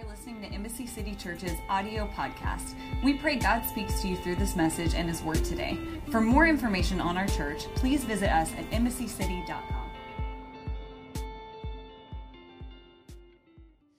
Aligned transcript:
for 0.00 0.08
listening 0.08 0.40
to 0.40 0.48
Embassy 0.48 0.86
City 0.86 1.14
Church's 1.14 1.56
audio 1.68 2.06
podcast. 2.08 2.74
We 3.02 3.14
pray 3.14 3.36
God 3.36 3.62
speaks 3.66 4.00
to 4.02 4.08
you 4.08 4.16
through 4.16 4.36
this 4.36 4.56
message 4.56 4.94
and 4.94 5.08
His 5.08 5.22
Word 5.22 5.44
today. 5.44 5.78
For 6.10 6.20
more 6.20 6.46
information 6.46 7.00
on 7.00 7.16
our 7.16 7.26
church, 7.26 7.64
please 7.74 8.04
visit 8.04 8.30
us 8.30 8.50
at 8.54 8.70
embassycity.com. 8.70 9.90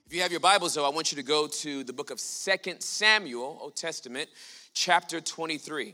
If 0.06 0.14
you 0.14 0.22
have 0.22 0.32
your 0.32 0.40
Bibles, 0.40 0.74
though, 0.74 0.86
I 0.86 0.90
want 0.90 1.12
you 1.12 1.18
to 1.18 1.24
go 1.24 1.48
to 1.48 1.84
the 1.84 1.94
book 1.94 2.10
of 2.10 2.20
Second 2.20 2.82
Samuel, 2.82 3.60
Old 3.62 3.76
Testament, 3.76 4.30
chapter 4.74 5.22
23. 5.22 5.94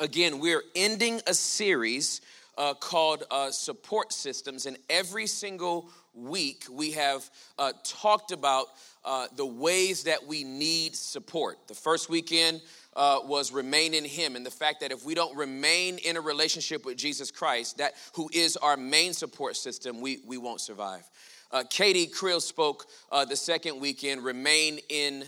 Again, 0.00 0.38
we're 0.38 0.62
ending 0.74 1.20
a 1.26 1.34
series 1.34 2.20
uh, 2.58 2.74
called 2.74 3.22
uh, 3.30 3.50
Support 3.50 4.12
Systems, 4.12 4.66
and 4.66 4.76
every 4.90 5.26
single 5.26 5.90
week 6.12 6.64
we 6.70 6.90
have 6.90 7.30
uh, 7.56 7.72
talked 7.84 8.32
about 8.32 8.66
uh, 9.04 9.28
the 9.36 9.46
ways 9.46 10.02
that 10.02 10.26
we 10.26 10.42
need 10.42 10.96
support. 10.96 11.56
The 11.68 11.74
first 11.74 12.10
weekend 12.10 12.60
uh, 12.96 13.20
was 13.24 13.52
remain 13.52 13.94
in 13.94 14.04
Him, 14.04 14.34
and 14.34 14.44
the 14.44 14.50
fact 14.50 14.80
that 14.80 14.90
if 14.90 15.04
we 15.04 15.14
don't 15.14 15.36
remain 15.36 15.98
in 15.98 16.16
a 16.16 16.20
relationship 16.20 16.84
with 16.84 16.96
Jesus 16.98 17.30
Christ, 17.30 17.78
that 17.78 17.94
who 18.14 18.28
is 18.34 18.56
our 18.56 18.76
main 18.76 19.12
support 19.12 19.56
system, 19.56 20.00
we, 20.00 20.18
we 20.26 20.36
won't 20.36 20.60
survive. 20.60 21.08
Uh, 21.52 21.62
Katie 21.70 22.08
Creel 22.08 22.40
spoke 22.40 22.86
the 23.10 23.36
second 23.36 23.80
weekend, 23.80 24.22
remain 24.24 24.80
in 24.88 25.24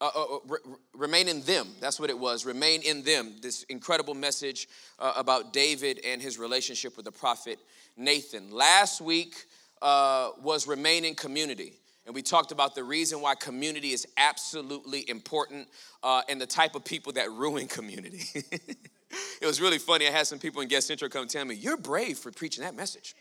uh, 0.00 0.10
uh, 0.14 0.22
uh, 0.22 0.38
re- 0.46 0.58
remain 0.94 1.28
in 1.28 1.40
them. 1.42 1.66
That's 1.80 1.98
what 1.98 2.08
it 2.08 2.18
was. 2.18 2.46
Remain 2.46 2.82
in 2.82 3.02
them. 3.02 3.34
This 3.42 3.64
incredible 3.64 4.14
message 4.14 4.68
uh, 4.98 5.14
about 5.16 5.52
David 5.52 6.00
and 6.06 6.22
his 6.22 6.38
relationship 6.38 6.96
with 6.96 7.04
the 7.04 7.12
prophet 7.12 7.58
Nathan. 7.96 8.52
Last 8.52 9.00
week 9.00 9.34
uh, 9.82 10.30
was 10.40 10.68
remain 10.68 11.04
in 11.04 11.14
community. 11.14 11.74
And 12.06 12.14
we 12.14 12.22
talked 12.22 12.52
about 12.52 12.74
the 12.74 12.84
reason 12.84 13.20
why 13.20 13.34
community 13.34 13.90
is 13.90 14.06
absolutely 14.16 15.08
important 15.10 15.68
uh, 16.02 16.22
and 16.28 16.40
the 16.40 16.46
type 16.46 16.74
of 16.74 16.84
people 16.84 17.12
that 17.14 17.30
ruin 17.32 17.66
community. 17.66 18.22
it 18.34 19.46
was 19.46 19.60
really 19.60 19.78
funny. 19.78 20.06
I 20.06 20.10
had 20.10 20.26
some 20.26 20.38
people 20.38 20.62
in 20.62 20.68
Guest 20.68 20.86
Central 20.86 21.10
come 21.10 21.26
tell 21.26 21.44
me, 21.44 21.56
You're 21.56 21.76
brave 21.76 22.18
for 22.18 22.30
preaching 22.30 22.62
that 22.62 22.74
message. 22.74 23.14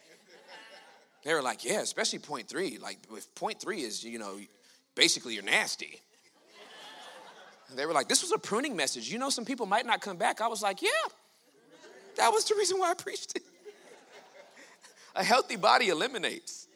They 1.25 1.34
were 1.34 1.41
like, 1.41 1.66
Yeah, 1.66 1.81
especially 1.81 2.19
point 2.19 2.47
three. 2.47 2.78
Like, 2.78 3.00
if 3.12 3.34
point 3.36 3.59
three 3.59 3.81
is, 3.81 4.03
you 4.03 4.19
know, 4.19 4.38
basically 4.95 5.34
you're 5.34 5.44
nasty. 5.44 6.00
They 7.76 7.86
were 7.86 7.94
like, 7.94 8.08
this 8.08 8.22
was 8.22 8.32
a 8.32 8.38
pruning 8.38 8.76
message. 8.76 9.12
You 9.12 9.20
know, 9.20 9.30
some 9.30 9.46
people 9.46 9.66
might 9.66 9.86
not 9.86 10.02
come 10.02 10.18
back. 10.18 10.42
I 10.42 10.48
was 10.48 10.62
like, 10.62 10.82
yeah, 10.82 10.90
that 12.16 12.32
was 12.32 12.46
the 12.46 12.56
reason 12.56 12.80
why 12.80 12.92
I 12.92 12.94
preached 12.94 13.36
it. 13.36 13.44
a 15.16 15.24
healthy 15.24 15.58
body 15.58 15.90
eliminates. 15.90 16.68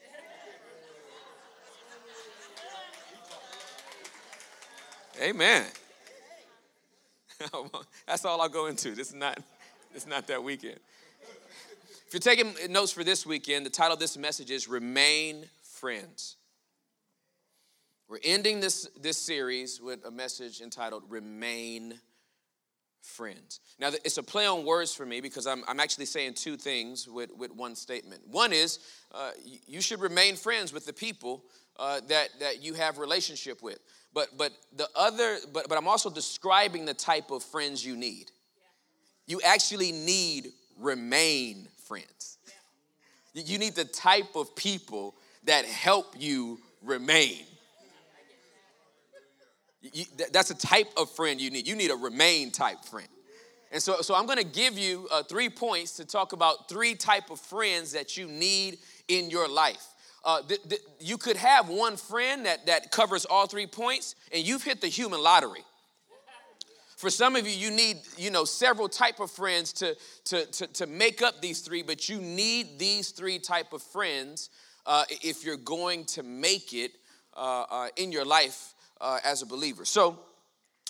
Amen. 5.22 5.66
That's 8.08 8.26
all 8.26 8.42
I'll 8.42 8.50
go 8.50 8.66
into. 8.66 8.92
This 8.92 9.10
is 9.10 9.14
not, 9.14 9.40
is 9.96 10.08
not 10.08 10.28
that 10.28 10.44
weekend. 10.44 10.80
If 12.08 12.14
you're 12.14 12.20
taking 12.20 12.54
notes 12.72 12.92
for 12.92 13.04
this 13.04 13.26
weekend, 13.26 13.66
the 13.66 13.70
title 13.70 13.94
of 13.94 14.00
this 14.00 14.18
message 14.18 14.52
is 14.52 14.68
Remain 14.68 15.46
Friends. 15.62 16.38
We're 18.12 18.20
ending 18.26 18.60
this, 18.60 18.90
this 19.00 19.18
series 19.18 19.80
with 19.80 20.04
a 20.04 20.12
message 20.12 20.60
entitled 20.60 21.04
Remain 21.08 21.94
Friends. 23.02 23.62
Now, 23.80 23.92
it's 24.04 24.18
a 24.18 24.24
play 24.24 24.46
on 24.46 24.66
words 24.66 24.94
for 24.94 25.06
me 25.06 25.22
because 25.22 25.48
I'm, 25.48 25.64
I'm 25.66 25.80
actually 25.80 26.08
saying 26.08 26.34
two 26.34 26.58
things 26.58 27.08
with, 27.08 27.30
with 27.38 27.56
one 27.56 27.74
statement. 27.74 28.28
One 28.28 28.52
is 28.52 28.80
uh, 29.14 29.32
you 29.66 29.80
should 29.80 30.02
remain 30.02 30.36
friends 30.36 30.74
with 30.74 30.86
the 30.86 30.92
people 30.92 31.46
uh, 31.80 32.02
that, 32.10 32.32
that 32.42 32.62
you 32.62 32.74
have 32.74 32.98
relationship 32.98 33.64
with. 33.64 33.80
But, 34.14 34.38
but 34.38 34.52
the 34.76 34.90
other, 34.94 35.38
but, 35.54 35.70
but 35.70 35.78
I'm 35.78 35.88
also 35.88 36.10
describing 36.10 36.84
the 36.84 36.94
type 36.94 37.32
of 37.32 37.42
friends 37.44 37.86
you 37.86 37.96
need. 37.96 38.30
You 39.26 39.40
actually 39.46 39.94
need 39.94 40.50
remain 40.78 41.70
friends. 41.88 42.40
You 43.34 43.58
need 43.58 43.76
the 43.76 43.86
type 43.86 44.36
of 44.36 44.54
people 44.58 45.16
that 45.46 45.64
help 45.64 46.14
you 46.20 46.60
remain. 46.84 47.46
You, 49.82 50.06
that's 50.32 50.52
a 50.52 50.58
type 50.58 50.92
of 50.96 51.10
friend 51.10 51.42
you 51.42 51.50
need. 51.50 51.68
You 51.68 51.76
need 51.76 51.92
a 51.92 51.96
remain 51.96 52.52
type 52.52 52.84
friend. 52.86 53.08
And 53.72 53.82
so, 53.82 54.02
so 54.02 54.14
I'm 54.14 54.26
going 54.26 54.38
to 54.38 54.44
give 54.44 54.78
you 54.78 55.08
uh, 55.12 55.24
three 55.24 55.50
points 55.50 55.94
to 55.94 56.06
talk 56.06 56.34
about 56.34 56.68
three 56.68 56.94
type 56.94 57.30
of 57.30 57.40
friends 57.40 57.94
that 57.94 58.18
you 58.18 58.28
need 58.28 58.80
in 59.08 59.30
your 59.30 59.48
life. 59.48 59.86
Uh, 60.24 60.42
th- 60.42 60.62
th- 60.70 60.82
you 61.00 61.18
could 61.18 61.38
have 61.38 61.70
one 61.70 61.98
friend 61.98 62.46
that, 62.46 62.66
that 62.68 62.92
covers 62.92 63.26
all 63.26 63.48
three 63.48 63.66
points, 63.66 64.16
and 64.32 64.46
you've 64.46 64.64
hit 64.64 64.82
the 64.82 64.88
human 64.88 65.24
lottery. 65.24 65.64
For 66.98 67.10
some 67.10 67.36
of 67.36 67.48
you, 67.48 67.54
you 67.54 67.72
need 67.72 67.98
you 68.18 68.30
know 68.30 68.46
several 68.46 68.88
type 68.88 69.20
of 69.20 69.32
friends 69.32 69.74
to, 69.74 69.98
to, 70.26 70.46
to, 70.46 70.68
to 70.68 70.86
make 70.86 71.24
up 71.24 71.42
these 71.42 71.62
three, 71.62 71.82
but 71.82 72.08
you 72.08 72.20
need 72.22 72.78
these 72.78 73.10
three 73.10 73.40
type 73.40 73.74
of 73.74 73.82
friends 73.82 74.52
uh, 74.86 75.06
if 75.10 75.44
you're 75.44 75.58
going 75.58 76.06
to 76.06 76.22
make 76.22 76.74
it 76.74 76.92
uh, 77.36 77.66
uh, 77.72 77.88
in 77.96 78.12
your 78.12 78.26
life 78.26 78.76
uh, 79.02 79.20
as 79.26 79.42
a 79.42 79.46
believer. 79.46 79.84
So, 79.84 80.20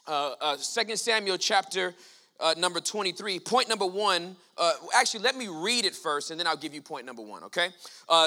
uh, 0.08 0.34
uh, 0.42 0.58
2 0.58 0.96
Samuel 0.96 1.38
chapter 1.38 1.96
uh, 2.40 2.54
number 2.58 2.80
23, 2.80 3.40
point 3.40 3.70
number 3.70 3.86
one, 3.86 4.36
actually, 4.96 5.24
let 5.24 5.36
me 5.36 5.48
read 5.48 5.86
it 5.86 5.96
first 5.96 6.32
and 6.32 6.40
then 6.40 6.48
I'll 6.48 6.58
give 6.58 6.74
you 6.74 6.82
point 6.82 7.06
number 7.06 7.22
one, 7.22 7.44
okay? 7.46 7.70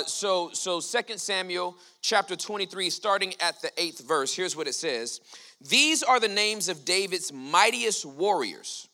So, 0.07 0.51
so 0.53 0.81
2 0.81 1.19
Samuel 1.19 1.77
chapter 2.01 2.37
23, 2.37 2.91
starting 2.91 3.35
at 3.41 3.61
the 3.61 3.71
eighth 3.77 4.07
verse, 4.07 4.35
here's 4.35 4.57
what 4.57 4.67
it 4.69 4.75
says 4.75 5.21
These 5.61 6.03
are 6.03 6.21
the 6.21 6.29
names 6.29 6.69
of 6.69 6.85
David's 6.85 7.33
mightiest 7.33 8.07
warriors. 8.07 8.89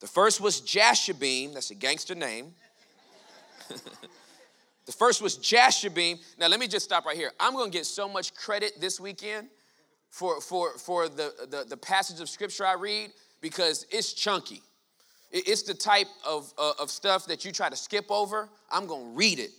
The 0.00 0.08
first 0.08 0.40
was 0.40 0.60
Jashobeam, 0.60 1.54
that's 1.54 1.70
a 1.70 1.74
gangster 1.74 2.14
name. 2.14 2.52
the 3.68 4.92
first 4.92 5.22
was 5.22 5.36
Jashobeam. 5.38 6.18
Now, 6.38 6.48
let 6.48 6.58
me 6.60 6.66
just 6.68 6.84
stop 6.84 7.04
right 7.04 7.16
here. 7.16 7.32
I'm 7.38 7.54
gonna 7.54 7.70
get 7.70 7.86
so 7.86 8.08
much 8.08 8.34
credit 8.34 8.80
this 8.80 8.98
weekend 8.98 9.48
for, 10.10 10.40
for, 10.40 10.76
for 10.78 11.08
the, 11.08 11.32
the, 11.50 11.64
the 11.68 11.76
passage 11.76 12.20
of 12.20 12.28
scripture 12.28 12.66
I 12.66 12.74
read 12.74 13.10
because 13.40 13.86
it's 13.90 14.12
chunky. 14.12 14.62
It's 15.30 15.62
the 15.62 15.74
type 15.74 16.06
of, 16.26 16.52
uh, 16.56 16.72
of 16.80 16.90
stuff 16.90 17.26
that 17.26 17.44
you 17.44 17.52
try 17.52 17.68
to 17.68 17.76
skip 17.76 18.06
over. 18.10 18.48
I'm 18.70 18.86
going 18.86 19.12
to 19.12 19.16
read 19.16 19.38
it. 19.38 19.50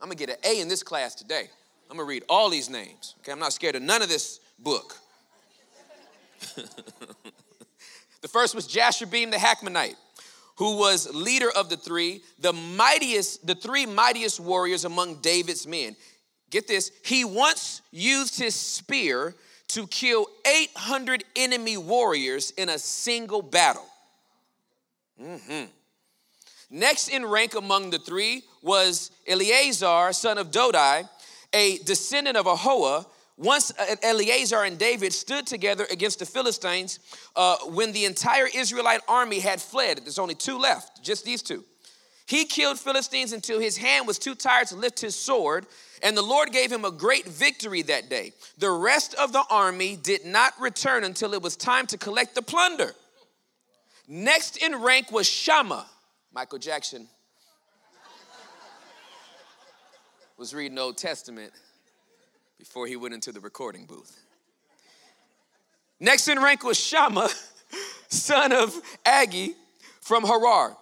I'm 0.00 0.08
going 0.08 0.18
to 0.18 0.26
get 0.26 0.36
an 0.36 0.44
A 0.44 0.60
in 0.60 0.68
this 0.68 0.82
class 0.82 1.14
today. 1.14 1.48
I'm 1.88 1.96
going 1.96 2.06
to 2.06 2.10
read 2.10 2.24
all 2.28 2.50
these 2.50 2.68
names. 2.68 3.14
Okay, 3.20 3.30
I'm 3.32 3.38
not 3.38 3.52
scared 3.52 3.76
of 3.76 3.82
none 3.82 4.02
of 4.02 4.08
this 4.08 4.40
book. 4.58 4.96
the 8.20 8.28
first 8.28 8.54
was 8.54 8.66
Jashobeam 8.66 9.30
the 9.30 9.36
Hacmonite, 9.36 9.96
who 10.56 10.76
was 10.76 11.12
leader 11.14 11.50
of 11.54 11.68
the 11.68 11.76
three, 11.76 12.22
the 12.40 12.52
mightiest, 12.52 13.46
the 13.46 13.54
three 13.54 13.86
mightiest 13.86 14.40
warriors 14.40 14.84
among 14.84 15.16
David's 15.16 15.66
men. 15.66 15.94
Get 16.50 16.66
this, 16.66 16.90
he 17.04 17.24
once 17.24 17.82
used 17.92 18.38
his 18.38 18.54
spear 18.54 19.34
to 19.70 19.86
kill 19.86 20.26
800 20.46 21.24
enemy 21.36 21.76
warriors 21.76 22.52
in 22.56 22.68
a 22.68 22.78
single 22.78 23.42
battle. 23.42 23.86
Mm-hmm. 25.20 25.66
Next 26.70 27.08
in 27.08 27.26
rank 27.26 27.54
among 27.54 27.90
the 27.90 27.98
three 27.98 28.42
was 28.62 29.10
Eleazar, 29.26 30.12
son 30.12 30.38
of 30.38 30.50
Dodai, 30.50 31.08
a 31.52 31.78
descendant 31.78 32.36
of 32.36 32.46
Ahoah. 32.46 33.06
Once 33.36 33.72
uh, 33.78 33.96
Eleazar 34.02 34.64
and 34.64 34.78
David 34.78 35.12
stood 35.12 35.46
together 35.46 35.86
against 35.90 36.18
the 36.18 36.26
Philistines 36.26 37.00
uh, 37.34 37.56
when 37.68 37.92
the 37.92 38.04
entire 38.04 38.46
Israelite 38.54 39.00
army 39.08 39.40
had 39.40 39.60
fled. 39.60 39.98
There's 39.98 40.18
only 40.18 40.34
two 40.34 40.58
left, 40.58 41.02
just 41.02 41.24
these 41.24 41.42
two. 41.42 41.64
He 42.26 42.44
killed 42.44 42.78
Philistines 42.78 43.32
until 43.32 43.58
his 43.58 43.76
hand 43.76 44.06
was 44.06 44.18
too 44.18 44.34
tired 44.36 44.68
to 44.68 44.76
lift 44.76 45.00
his 45.00 45.16
sword, 45.16 45.66
and 46.02 46.16
the 46.16 46.22
Lord 46.22 46.52
gave 46.52 46.70
him 46.70 46.84
a 46.84 46.90
great 46.90 47.26
victory 47.26 47.82
that 47.82 48.08
day. 48.08 48.32
The 48.58 48.70
rest 48.70 49.14
of 49.14 49.32
the 49.32 49.44
army 49.50 49.96
did 49.96 50.24
not 50.24 50.54
return 50.60 51.04
until 51.04 51.34
it 51.34 51.42
was 51.42 51.56
time 51.56 51.86
to 51.88 51.98
collect 51.98 52.34
the 52.34 52.42
plunder. 52.42 52.94
Next 54.08 54.56
in 54.56 54.82
rank 54.82 55.12
was 55.12 55.28
Shammah. 55.28 55.86
Michael 56.32 56.58
Jackson 56.58 57.08
was 60.36 60.54
reading 60.54 60.78
Old 60.78 60.96
Testament 60.96 61.52
before 62.58 62.86
he 62.86 62.96
went 62.96 63.14
into 63.14 63.30
the 63.30 63.40
recording 63.40 63.84
booth. 63.84 64.18
Next 66.00 66.28
in 66.28 66.40
rank 66.40 66.64
was 66.64 66.78
Shammah, 66.78 67.28
son 68.08 68.52
of 68.52 68.74
Agee 69.04 69.54
from 70.00 70.24
Harar. 70.24 70.76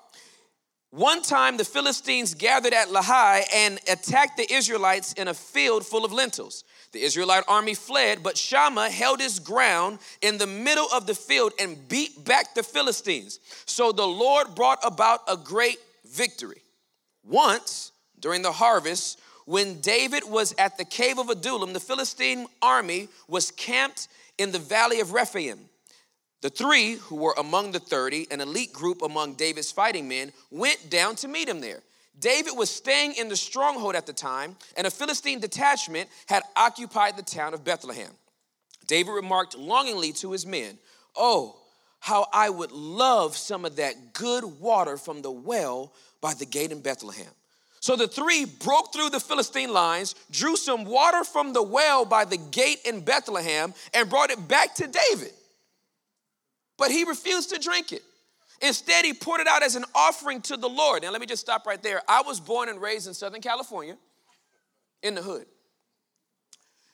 One 0.91 1.21
time, 1.21 1.59
the 1.59 1.67
Philistines 1.67 2.33
gathered 2.33 2.73
at 2.73 2.89
Lehi 2.89 3.43
and 3.55 3.79
attacked 3.91 4.39
the 4.39 4.51
Israelites 4.51 5.13
in 5.13 5.29
a 5.29 5.35
field 5.35 5.85
full 5.85 6.05
of 6.05 6.13
lentils. 6.13 6.65
The 6.93 7.03
Israelite 7.03 7.45
army 7.47 7.75
fled, 7.75 8.23
but 8.23 8.39
Shammah 8.39 8.89
held 8.89 9.21
his 9.21 9.39
ground 9.39 9.99
in 10.23 10.39
the 10.39 10.47
middle 10.47 10.89
of 10.91 11.07
the 11.07 11.15
field 11.15 11.53
and 11.59 11.87
beat 11.89 12.25
back 12.25 12.55
the 12.55 12.63
Philistines. 12.63 13.39
So 13.67 13.93
the 13.93 14.07
Lord 14.07 14.55
brought 14.55 14.79
about 14.83 15.21
a 15.29 15.37
great 15.37 15.79
victory. 16.11 16.63
Once, 17.23 17.93
during 18.19 18.41
the 18.41 18.53
harvest, 18.53 19.21
when 19.45 19.81
David 19.83 20.23
was 20.27 20.55
at 20.57 20.79
the 20.79 20.87
cave 20.87 21.19
of 21.19 21.29
Adullam, 21.29 21.75
the 21.75 21.81
Philistine 21.81 22.47
army 22.63 23.09
was 23.29 23.51
camped 23.51 24.09
in 24.39 24.53
the 24.53 24.59
valley 24.59 25.01
of 25.01 25.13
Rephaim. 25.13 25.59
The 26.41 26.51
three, 26.51 26.95
who 26.95 27.17
were 27.17 27.35
among 27.37 27.73
the 27.73 27.81
30, 27.81 28.29
an 28.31 28.41
elite 28.41 28.73
group 28.73 29.03
among 29.03 29.35
David's 29.35 29.73
fighting 29.73 30.07
men, 30.09 30.33
went 30.51 30.89
down 30.89 31.17
to 31.17 31.29
meet 31.29 31.49
him 31.49 31.61
there. 31.61 31.83
David 32.21 32.53
was 32.57 32.71
staying 32.71 33.15
in 33.15 33.29
the 33.29 33.37
stronghold 33.37 33.95
at 33.95 34.07
the 34.07 34.13
time, 34.13 34.57
and 34.77 34.87
a 34.87 34.91
Philistine 34.91 35.41
detachment 35.41 36.09
had 36.27 36.43
occupied 36.57 37.17
the 37.17 37.23
town 37.23 37.55
of 37.55 37.65
Bethlehem. 37.65 38.11
David 38.87 39.13
remarked 39.13 39.57
longingly 39.57 40.13
to 40.15 40.33
his 40.33 40.47
men, 40.47 40.79
Oh, 41.17 41.57
how 42.01 42.27
I 42.33 42.51
would 42.51 42.73
love 42.73 43.37
some 43.37 43.65
of 43.65 43.77
that 43.77 44.13
good 44.13 44.45
water 44.45 44.97
from 44.97 45.23
the 45.23 45.31
well 45.31 45.93
by 46.21 46.35
the 46.35 46.47
gate 46.47 46.73
in 46.73 46.81
Bethlehem. 46.81 47.31
So 47.81 47.97
the 47.97 48.09
three 48.09 48.45
broke 48.45 48.93
through 48.93 49.11
the 49.11 49.21
Philistine 49.21 49.73
lines, 49.73 50.15
drew 50.31 50.57
some 50.57 50.85
water 50.85 51.25
from 51.25 51.53
the 51.53 51.63
well 51.63 52.05
by 52.05 52.25
the 52.25 52.37
gate 52.37 52.81
in 52.85 53.01
Bethlehem, 53.01 53.75
and 53.95 54.11
brought 54.11 54.31
it 54.31 54.49
back 54.49 54.75
to 54.77 54.87
David. 54.87 55.33
But 56.79 56.91
he 56.91 57.05
refused 57.05 57.51
to 57.51 57.59
drink 57.59 57.93
it. 57.93 58.03
Instead, 58.63 59.05
he 59.05 59.13
poured 59.13 59.41
it 59.41 59.47
out 59.47 59.63
as 59.63 59.77
an 59.77 59.85
offering 59.95 60.41
to 60.43 60.57
the 60.57 60.69
Lord. 60.69 61.03
Now, 61.03 61.11
let 61.11 61.21
me 61.21 61.27
just 61.27 61.43
stop 61.43 61.67
right 61.67 61.83
there. 61.83 62.01
I 62.09 62.23
was 62.23 62.41
born 62.41 62.69
and 62.69 62.81
raised 62.81 63.07
in 63.07 63.15
Southern 63.15 63.41
California, 63.41 63.97
in 65.03 65.15
the 65.15 65.23
hood. 65.23 65.47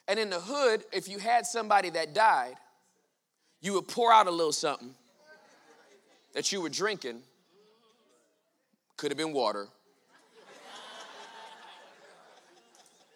And 0.07 0.19
in 0.19 0.29
the 0.29 0.39
hood, 0.39 0.83
if 0.91 1.07
you 1.07 1.17
had 1.17 1.45
somebody 1.45 1.89
that 1.91 2.13
died, 2.13 2.55
you 3.61 3.73
would 3.73 3.87
pour 3.87 4.11
out 4.11 4.27
a 4.27 4.31
little 4.31 4.51
something 4.51 4.93
that 6.33 6.51
you 6.51 6.61
were 6.61 6.69
drinking. 6.69 7.21
Could 8.97 9.11
have 9.11 9.17
been 9.17 9.33
water, 9.33 9.67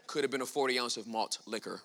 could 0.08 0.24
have 0.24 0.32
been 0.32 0.42
a 0.42 0.46
40 0.46 0.80
ounce 0.80 0.98
of 0.98 1.08
malt 1.08 1.38
liquor. 1.46 1.82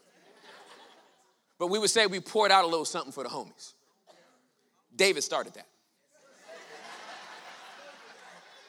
But 1.58 1.68
we 1.68 1.78
would 1.78 1.90
say 1.90 2.06
we 2.06 2.20
poured 2.20 2.50
out 2.50 2.64
a 2.64 2.66
little 2.66 2.86
something 2.86 3.12
for 3.12 3.22
the 3.22 3.28
homies. 3.28 3.74
David 4.96 5.22
started 5.22 5.54
that. 5.54 5.66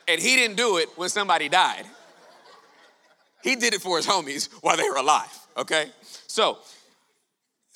And 0.07 0.21
he 0.21 0.35
didn't 0.35 0.57
do 0.57 0.77
it 0.77 0.89
when 0.95 1.09
somebody 1.09 1.49
died. 1.49 1.85
He 3.43 3.55
did 3.55 3.73
it 3.73 3.81
for 3.81 3.97
his 3.97 4.07
homies 4.07 4.49
while 4.61 4.77
they 4.77 4.89
were 4.89 4.97
alive, 4.97 5.39
okay? 5.57 5.91
So, 6.27 6.59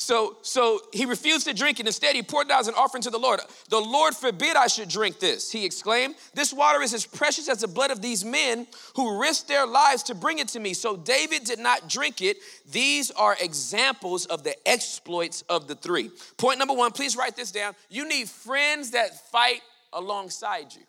so, 0.02 0.38
so 0.44 0.80
he 0.94 1.06
refused 1.06 1.46
to 1.48 1.54
drink 1.54 1.82
it. 1.82 1.86
Instead, 1.86 2.16
he 2.16 2.24
poured 2.24 2.48
it 2.48 2.54
out 2.54 2.62
as 2.62 2.70
an 2.70 2.74
offering 2.76 3.04
to 3.04 3.10
the 3.10 3.20
Lord. 3.20 3.42
The 3.68 3.82
Lord 3.82 4.16
forbid 4.16 4.56
I 4.56 4.68
should 4.68 4.88
drink 4.88 5.20
this, 5.20 5.52
he 5.52 5.66
exclaimed. 5.66 6.16
This 6.34 6.54
water 6.54 6.82
is 6.82 6.94
as 6.94 7.06
precious 7.06 7.50
as 7.50 7.60
the 7.60 7.68
blood 7.68 7.92
of 7.92 8.02
these 8.02 8.24
men 8.24 8.66
who 8.96 9.20
risked 9.20 9.50
their 9.50 9.68
lives 9.68 10.04
to 10.04 10.16
bring 10.16 10.40
it 10.40 10.48
to 10.50 10.60
me. 10.60 10.74
So 10.74 10.96
David 10.96 11.44
did 11.44 11.60
not 11.60 11.90
drink 11.90 12.22
it. 12.22 12.38
These 12.72 13.12
are 13.12 13.36
examples 13.42 14.26
of 14.26 14.46
the 14.46 14.56
exploits 14.66 15.44
of 15.50 15.68
the 15.68 15.76
three. 15.76 16.12
Point 16.38 16.60
number 16.60 16.74
one, 16.74 16.92
please 16.92 17.18
write 17.18 17.36
this 17.36 17.52
down. 17.52 17.76
You 17.90 18.08
need 18.08 18.30
friends 18.30 18.92
that 18.92 19.30
fight 19.32 19.62
alongside 19.92 20.74
you. 20.74 20.84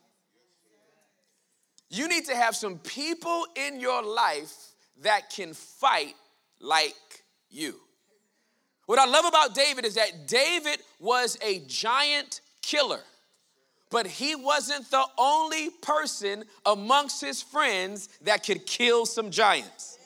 You 1.88 2.06
need 2.06 2.26
to 2.26 2.36
have 2.36 2.54
some 2.54 2.78
people 2.78 3.44
in 3.56 3.80
your 3.80 4.04
life 4.04 4.54
that 5.02 5.30
can 5.30 5.52
fight 5.52 6.14
like 6.60 6.94
you. 7.48 7.74
What 8.90 8.98
I 8.98 9.06
love 9.06 9.24
about 9.24 9.54
David 9.54 9.84
is 9.84 9.94
that 9.94 10.26
David 10.26 10.80
was 10.98 11.38
a 11.42 11.60
giant 11.68 12.40
killer, 12.60 12.98
but 13.88 14.04
he 14.04 14.34
wasn't 14.34 14.90
the 14.90 15.04
only 15.16 15.70
person 15.80 16.42
amongst 16.66 17.20
his 17.20 17.40
friends 17.40 18.08
that 18.22 18.44
could 18.44 18.66
kill 18.66 19.06
some 19.06 19.30
giants. 19.30 19.96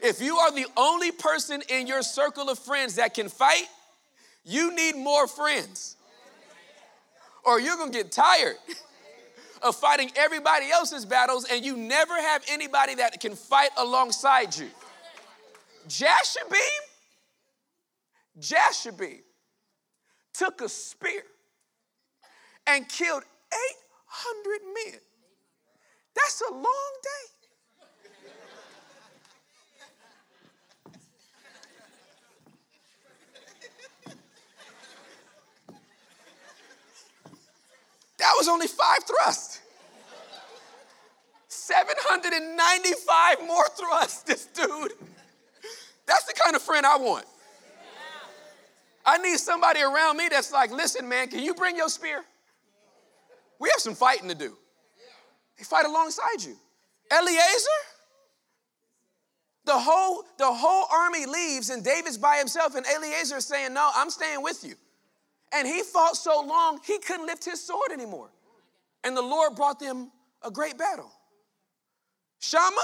If 0.00 0.22
you 0.22 0.38
are 0.38 0.50
the 0.50 0.64
only 0.78 1.12
person 1.12 1.62
in 1.68 1.86
your 1.86 2.00
circle 2.00 2.48
of 2.48 2.58
friends 2.58 2.94
that 2.94 3.12
can 3.12 3.28
fight, 3.28 3.66
you 4.46 4.74
need 4.74 4.96
more 4.96 5.26
friends, 5.26 5.96
or 7.44 7.60
you're 7.60 7.76
gonna 7.76 7.90
get 7.90 8.10
tired. 8.10 8.56
of 9.62 9.76
fighting 9.76 10.10
everybody 10.16 10.70
else's 10.70 11.04
battles 11.04 11.46
and 11.50 11.62
you 11.62 11.76
never 11.76 12.14
have 12.14 12.42
anybody 12.48 12.94
that 12.94 13.20
can 13.20 13.34
fight 13.34 13.70
alongside 13.76 14.56
you. 14.56 14.68
Jashobeam, 15.86 16.93
Jashobeam 18.38 19.22
took 20.32 20.60
a 20.60 20.68
spear 20.68 21.22
and 22.66 22.88
killed 22.88 23.22
800 23.52 24.60
men. 24.74 25.00
That's 26.14 26.42
a 26.48 26.52
long 26.52 26.92
day. 27.02 27.34
That 38.18 38.32
was 38.38 38.48
only 38.48 38.68
five 38.68 39.00
thrusts. 39.04 39.60
795 41.48 43.46
more 43.46 43.68
thrusts, 43.76 44.22
this 44.22 44.46
dude. 44.46 44.92
That's 46.06 46.24
the 46.24 46.32
kind 46.32 46.56
of 46.56 46.62
friend 46.62 46.86
I 46.86 46.96
want. 46.96 47.26
I 49.04 49.18
need 49.18 49.38
somebody 49.38 49.80
around 49.82 50.16
me 50.16 50.28
that's 50.30 50.52
like, 50.52 50.70
listen, 50.70 51.08
man, 51.08 51.28
can 51.28 51.40
you 51.40 51.54
bring 51.54 51.76
your 51.76 51.88
spear? 51.88 52.24
We 53.60 53.68
have 53.70 53.80
some 53.80 53.94
fighting 53.94 54.28
to 54.28 54.34
do. 54.34 54.56
They 55.58 55.64
fight 55.64 55.84
alongside 55.84 56.42
you. 56.42 56.56
Eliezer, 57.12 57.68
the 59.66 59.78
whole, 59.78 60.24
the 60.38 60.52
whole 60.52 60.86
army 60.92 61.26
leaves 61.26 61.70
and 61.70 61.84
David's 61.84 62.18
by 62.18 62.36
himself, 62.36 62.74
and 62.74 62.84
Eliezer 62.86 63.36
is 63.36 63.46
saying, 63.46 63.74
No, 63.74 63.90
I'm 63.94 64.10
staying 64.10 64.42
with 64.42 64.64
you. 64.64 64.74
And 65.52 65.68
he 65.68 65.82
fought 65.82 66.16
so 66.16 66.40
long, 66.40 66.80
he 66.84 66.98
couldn't 66.98 67.26
lift 67.26 67.44
his 67.44 67.64
sword 67.64 67.92
anymore. 67.92 68.30
And 69.04 69.16
the 69.16 69.22
Lord 69.22 69.54
brought 69.54 69.78
them 69.78 70.10
a 70.42 70.50
great 70.50 70.76
battle. 70.76 71.12
Shammah, 72.40 72.74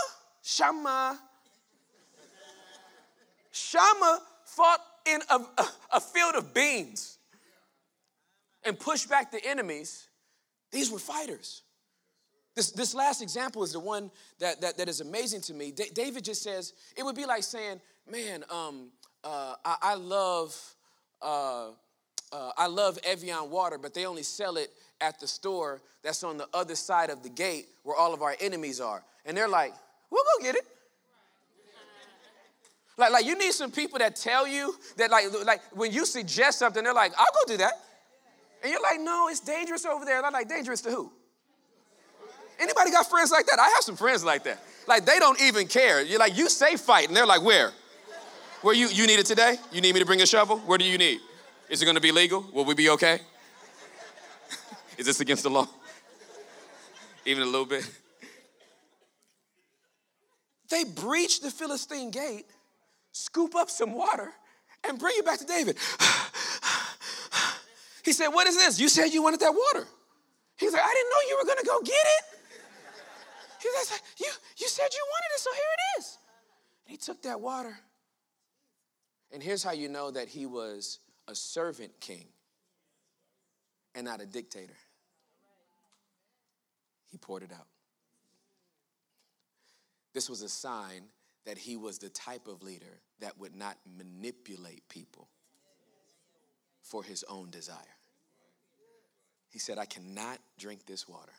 Shammah, 0.43 1.19
Shammah 3.51 4.21
fought 4.45 4.81
in 5.07 5.21
a, 5.29 5.41
a, 5.93 6.01
field 6.01 6.35
of 6.35 6.53
beans 6.55 7.19
and 8.65 8.79
push 8.79 9.07
back 9.07 9.31
the 9.31 9.45
enemies. 9.45 10.09
These 10.71 10.91
were 10.91 10.99
fighters. 10.99 11.63
This, 12.55 12.71
this 12.73 12.95
last 12.95 13.23
example 13.23 13.63
is 13.63 13.73
the 13.73 13.81
one 13.81 14.11
that, 14.39 14.61
that, 14.61 14.77
that 14.79 14.89
is 14.89 15.01
amazing 15.01 15.41
to 15.43 15.55
me. 15.55 15.71
D- 15.71 15.91
David 15.95 16.25
just 16.25 16.43
says, 16.43 16.75
it 16.97 17.05
would 17.05 17.17
be 17.17 17.27
like 17.27 17.43
saying, 17.43 17.81
man, 18.11 18.45
um, 18.51 18.89
uh, 19.25 19.55
I, 19.65 19.77
I, 19.83 19.95
love 19.95 20.75
uh, 21.23 21.69
uh, 22.33 22.53
I 22.57 22.67
love 22.67 22.99
Evian 23.05 23.51
water, 23.51 23.79
but 23.79 23.95
they 23.95 24.07
only 24.07 24.23
sell 24.23 24.57
it 24.57 24.71
at 25.01 25.19
the 25.19 25.27
store 25.27 25.81
that's 26.03 26.23
on 26.23 26.37
the 26.37 26.49
other 26.55 26.75
side 26.75 27.11
of 27.11 27.23
the 27.23 27.29
gate 27.29 27.67
where 27.83 27.97
all 27.97 28.15
of 28.15 28.23
our 28.23 28.37
enemies 28.41 28.81
are. 28.81 29.03
And 29.27 29.37
they're 29.37 29.49
like, 29.49 29.73
we'll 30.11 30.25
go 30.39 30.45
get 30.45 30.55
it. 30.57 30.67
Like, 33.01 33.13
like 33.13 33.25
you 33.25 33.37
need 33.37 33.53
some 33.53 33.71
people 33.71 33.99
that 33.99 34.15
tell 34.15 34.47
you 34.47 34.75
that 34.99 35.11
like, 35.11 35.25
like 35.45 35.61
when 35.73 35.91
you 35.91 36.05
suggest 36.05 36.59
something, 36.59 36.85
they're 36.85 36.95
like, 36.95 37.13
I'll 37.19 37.27
go 37.47 37.53
do 37.53 37.57
that. 37.57 37.73
And 38.63 38.71
you're 38.71 38.83
like, 38.83 39.01
no, 39.01 39.29
it's 39.29 39.41
dangerous 39.41 39.87
over 39.87 40.05
there. 40.05 40.19
And 40.19 40.27
I'm 40.27 40.33
like, 40.33 40.49
dangerous 40.49 40.83
to 40.83 40.91
who? 40.91 41.11
Anybody 42.59 42.91
got 42.91 43.09
friends 43.09 43.31
like 43.31 43.47
that? 43.47 43.59
I 43.59 43.71
have 43.71 43.83
some 43.83 43.97
friends 43.97 44.23
like 44.23 44.45
that. 44.45 44.63
Like 44.87 45.07
they 45.07 45.19
don't 45.19 45.41
even 45.41 45.67
care. 45.67 46.03
You're 46.03 46.19
like, 46.19 46.37
you 46.37 46.51
say 46.51 46.77
fight, 46.77 47.09
and 47.09 47.17
they're 47.17 47.27
like, 47.27 47.43
where? 47.43 47.73
Where 48.61 48.75
you 48.75 48.89
you 48.89 49.07
need 49.07 49.19
it 49.19 49.25
today? 49.25 49.57
You 49.73 49.81
need 49.81 49.95
me 49.95 50.01
to 50.01 50.07
bring 50.07 50.21
a 50.21 50.27
shovel? 50.27 50.59
Where 50.59 50.77
do 50.77 50.85
you 50.85 50.99
need? 50.99 51.21
Is 51.71 51.81
it 51.81 51.87
gonna 51.87 52.01
be 52.01 52.13
legal? 52.13 52.45
Will 52.53 52.67
we 52.67 52.75
be 52.75 52.91
okay? 52.91 53.21
Is 54.99 55.07
this 55.07 55.21
against 55.21 55.45
the 55.45 55.51
law? 55.51 55.67
Even 57.25 57.43
a 57.43 57.47
little 57.47 57.65
bit? 57.65 57.89
They 60.69 60.85
breach 60.85 61.41
the 61.41 61.51
Philistine 61.51 62.11
gate, 62.11 62.47
scoop 63.13 63.55
up 63.55 63.71
some 63.71 63.93
water, 63.93 64.33
and 64.89 64.99
bring 64.99 65.15
it 65.19 65.25
back 65.25 65.39
to 65.39 65.47
David. 65.47 65.77
he 68.05 68.13
said, 68.13 68.29
What 68.29 68.47
is 68.47 68.57
this? 68.57 68.79
You 68.81 68.89
said 68.89 69.09
you 69.09 69.23
wanted 69.23 69.41
that 69.41 69.53
water. 69.53 69.87
He's 70.57 70.73
like, 70.73 70.83
I 70.83 70.95
didn't 70.95 71.11
know 71.11 71.19
you 71.29 71.37
were 71.39 71.45
gonna 71.47 71.67
go 71.67 71.83
get 71.83 71.95
it. 71.95 72.25
He 73.63 73.69
says, 73.77 74.01
You, 74.19 74.27
you 74.59 74.69
said 74.69 74.89
you 74.93 75.07
wanted 75.11 75.35
it, 75.35 75.41
so 75.41 75.51
here 75.53 75.73
it 75.73 75.81
is. 76.01 76.19
And 76.87 76.93
he 76.93 76.97
took 76.97 77.21
that 77.23 77.41
water. 77.41 77.79
And 79.33 79.43
here's 79.43 79.63
how 79.63 79.73
you 79.73 79.89
know 79.89 80.11
that 80.11 80.29
he 80.29 80.47
was 80.47 80.99
a 81.29 81.35
servant 81.35 81.93
king 82.01 82.27
and 83.95 84.05
not 84.05 84.21
a 84.21 84.27
dictator. 84.27 84.77
He 87.11 87.19
poured 87.19 87.43
it 87.43 87.53
out. 87.53 87.67
This 90.13 90.29
was 90.29 90.43
a 90.43 90.49
sign 90.49 91.05
that 91.51 91.59
he 91.59 91.77
was 91.77 91.99
the 91.99 92.09
type 92.09 92.47
of 92.47 92.63
leader 92.63 93.01
that 93.19 93.37
would 93.37 93.57
not 93.57 93.77
manipulate 93.99 94.89
people 94.89 95.27
for 96.81 97.03
his 97.03 97.25
own 97.29 97.51
desire. 97.51 97.97
He 99.49 99.59
said, 99.59 99.77
I 99.77 99.85
cannot 99.85 100.39
drink 100.61 100.87
this 100.87 101.09
water. 101.09 101.33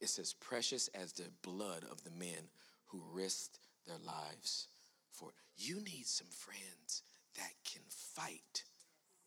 It's 0.00 0.20
as 0.20 0.32
precious 0.32 0.86
as 0.94 1.12
the 1.12 1.24
blood 1.42 1.84
of 1.90 2.04
the 2.04 2.12
men 2.12 2.50
who 2.86 3.02
risked 3.12 3.58
their 3.84 3.98
lives 4.06 4.68
for 5.10 5.30
it. 5.30 5.34
you 5.56 5.80
need 5.80 6.06
some 6.06 6.28
friends 6.30 7.02
that 7.34 7.50
can 7.64 7.82
fight 7.88 8.62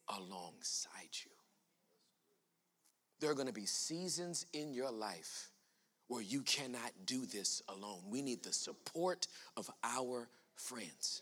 alongside 0.08 1.12
you. 1.26 1.32
There 3.20 3.30
are 3.30 3.36
going 3.36 3.48
to 3.48 3.54
be 3.54 3.66
seasons 3.66 4.46
in 4.54 4.74
your 4.74 4.92
life 4.92 5.51
where 6.12 6.22
you 6.22 6.42
cannot 6.42 6.92
do 7.06 7.26
this 7.26 7.64
alone. 7.70 8.00
We 8.10 8.22
need 8.22 8.44
the 8.44 8.52
support 8.52 9.28
of 9.56 9.72
our 9.82 10.28
friends. 10.58 11.22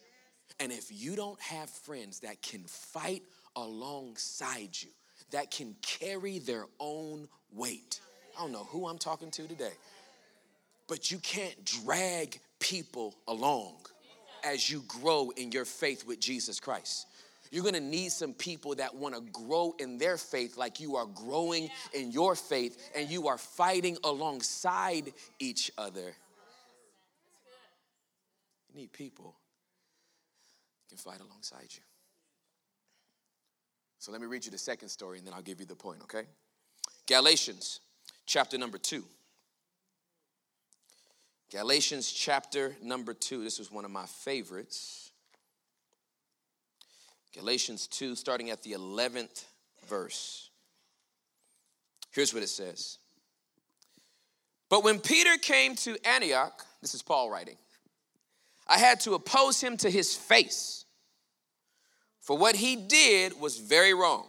And 0.60 0.72
if 0.72 0.88
you 0.92 1.16
don't 1.16 1.40
have 1.42 1.70
friends 1.70 2.22
that 2.22 2.42
can 2.42 2.64
fight 2.64 3.22
alongside 3.56 4.70
you, 4.72 4.90
that 5.30 5.52
can 5.52 5.76
carry 5.84 6.40
their 6.40 6.66
own 6.80 7.28
weight, 7.54 8.00
I 8.36 8.42
don't 8.42 8.52
know 8.52 8.68
who 8.72 8.88
I'm 8.88 8.98
talking 8.98 9.30
to 9.30 9.48
today, 9.48 9.74
but 10.88 11.12
you 11.12 11.20
can't 11.20 11.64
drag 11.64 12.40
people 12.58 13.14
along 13.28 13.76
as 14.44 14.72
you 14.72 14.84
grow 14.88 15.30
in 15.38 15.52
your 15.52 15.66
faith 15.66 16.08
with 16.08 16.20
Jesus 16.20 16.60
Christ. 16.60 17.06
You're 17.52 17.64
gonna 17.64 17.80
need 17.80 18.12
some 18.12 18.34
people 18.34 18.76
that 18.76 18.94
wanna 18.96 19.22
grow 19.22 19.76
in 19.80 19.98
their 19.98 20.18
faith 20.18 20.58
like 20.58 20.80
you 20.80 20.96
are 20.96 21.06
growing 21.06 21.70
in 21.94 22.12
your 22.12 22.36
faith 22.36 22.92
and 22.96 23.10
you 23.10 23.28
are 23.28 23.38
fighting 23.38 23.98
alongside 24.04 25.14
each 25.40 25.72
other. 25.78 26.14
You 28.70 28.82
need 28.82 28.94
people 28.94 29.36
can 30.90 30.98
fight 30.98 31.22
alongside 31.22 31.68
you. 31.72 31.82
So 34.00 34.12
let 34.12 34.22
me 34.22 34.28
read 34.28 34.46
you 34.46 34.52
the 34.52 34.58
second 34.58 34.90
story 34.90 35.18
and 35.18 35.28
then 35.28 35.34
I'll 35.34 35.42
give 35.42 35.60
you 35.60 35.66
the 35.66 35.76
point, 35.76 36.02
okay? 36.04 36.24
Galatians 37.08 37.80
chapter 38.26 38.58
number 38.58 38.78
two. 38.78 39.04
Galatians 41.52 42.12
chapter 42.12 42.76
number 42.82 43.14
two. 43.14 43.44
This 43.44 43.60
is 43.60 43.72
one 43.72 43.86
of 43.86 43.92
my 43.92 44.06
favorites. 44.06 45.09
Galatians 47.34 47.88
2, 47.88 48.16
starting 48.16 48.50
at 48.50 48.64
the 48.64 48.74
11th 48.74 49.46
verse. 49.88 50.50
Here's 52.12 52.34
what 52.34 52.44
it 52.44 52.50
says 52.50 52.98
But 54.70 54.84
when 54.84 55.00
Peter 55.00 55.38
came 55.38 55.76
to 55.78 55.98
Antioch, 56.06 56.66
this 56.82 56.94
is 56.94 57.02
Paul 57.02 57.30
writing, 57.30 57.58
I 58.68 58.78
had 58.78 59.00
to 59.02 59.14
oppose 59.14 59.62
him 59.62 59.78
to 59.78 59.90
his 59.90 60.16
face, 60.16 60.86
for 62.22 62.38
what 62.38 62.56
he 62.56 62.76
did 62.76 63.40
was 63.40 63.58
very 63.58 63.94
wrong. 63.94 64.28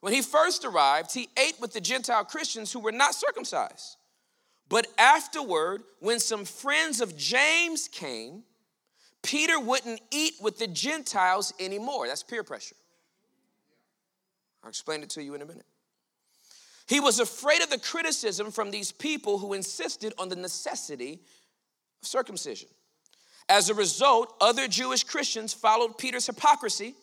When 0.00 0.12
he 0.12 0.22
first 0.22 0.64
arrived, 0.64 1.12
he 1.12 1.28
ate 1.36 1.60
with 1.60 1.72
the 1.72 1.80
Gentile 1.80 2.24
Christians 2.24 2.72
who 2.72 2.80
were 2.80 2.92
not 2.92 3.14
circumcised. 3.14 3.96
But 4.68 4.86
afterward, 4.96 5.82
when 5.98 6.20
some 6.20 6.44
friends 6.44 7.00
of 7.00 7.16
James 7.16 7.88
came, 7.88 8.44
Peter 9.22 9.60
wouldn't 9.60 10.00
eat 10.10 10.34
with 10.40 10.58
the 10.58 10.66
Gentiles 10.66 11.52
anymore. 11.60 12.06
That's 12.06 12.22
peer 12.22 12.42
pressure. 12.42 12.76
I'll 14.62 14.68
explain 14.68 15.02
it 15.02 15.10
to 15.10 15.22
you 15.22 15.34
in 15.34 15.42
a 15.42 15.46
minute. 15.46 15.66
He 16.86 17.00
was 17.00 17.20
afraid 17.20 17.62
of 17.62 17.70
the 17.70 17.78
criticism 17.78 18.50
from 18.50 18.70
these 18.70 18.90
people 18.90 19.38
who 19.38 19.52
insisted 19.52 20.12
on 20.18 20.28
the 20.28 20.36
necessity 20.36 21.20
of 22.02 22.08
circumcision. 22.08 22.68
As 23.48 23.68
a 23.68 23.74
result, 23.74 24.34
other 24.40 24.68
Jewish 24.68 25.04
Christians 25.04 25.52
followed 25.52 25.98
Peter's 25.98 26.26
hypocrisy, 26.26 26.94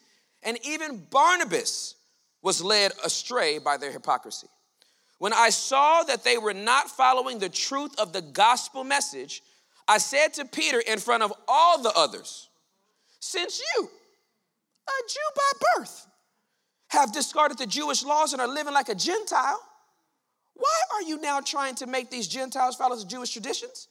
and 0.44 0.58
even 0.66 1.06
Barnabas 1.10 1.96
was 2.42 2.62
led 2.62 2.92
astray 3.04 3.60
by 3.60 3.78
their 3.78 3.92
hypocrisy. 3.92 4.48
When 5.20 5.34
I 5.34 5.50
saw 5.50 6.04
that 6.04 6.24
they 6.24 6.38
were 6.38 6.54
not 6.54 6.90
following 6.90 7.40
the 7.40 7.50
truth 7.50 7.98
of 8.00 8.14
the 8.14 8.22
gospel 8.22 8.84
message, 8.84 9.42
I 9.88 9.98
said 10.00 10.34
to 10.36 10.46
Peter 10.46 10.80
in 10.80 11.00
front 11.00 11.24
of 11.24 11.34
all 11.48 11.82
the 11.82 11.94
others, 11.96 12.50
Since 13.20 13.60
you, 13.60 13.84
a 13.84 15.10
Jew 15.10 15.20
by 15.36 15.68
birth, 15.76 16.08
have 16.90 17.14
discarded 17.14 17.58
the 17.58 17.68
Jewish 17.68 18.04
laws 18.04 18.34
and 18.34 18.42
are 18.42 18.48
living 18.48 18.74
like 18.74 18.90
a 18.90 18.96
Gentile, 18.96 19.62
why 20.56 20.82
are 20.94 21.04
you 21.04 21.22
now 21.22 21.40
trying 21.40 21.76
to 21.76 21.86
make 21.86 22.10
these 22.10 22.28
Gentiles 22.28 22.76
follow 22.76 22.96
the 22.96 23.06
Jewish 23.06 23.32
traditions? 23.32 23.88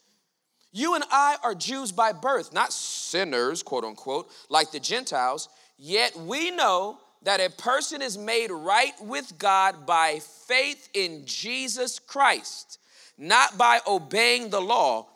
You 0.72 0.94
and 0.94 1.04
I 1.10 1.36
are 1.42 1.54
Jews 1.54 1.92
by 1.92 2.12
birth, 2.12 2.52
not 2.52 2.72
sinners, 2.72 3.62
quote 3.62 3.84
unquote, 3.84 4.28
like 4.50 4.72
the 4.72 4.80
Gentiles, 4.80 5.48
yet 5.78 6.16
we 6.16 6.50
know 6.50 6.98
that 7.22 7.40
a 7.40 7.50
person 7.50 8.02
is 8.02 8.18
made 8.18 8.50
right 8.50 8.92
with 9.00 9.38
God 9.38 9.86
by 9.86 10.20
faith 10.46 10.88
in 10.92 11.24
Jesus 11.24 11.98
Christ, 11.98 12.78
not 13.16 13.56
by 13.56 13.80
obeying 13.86 14.50
the 14.50 14.60
law. 14.60 15.06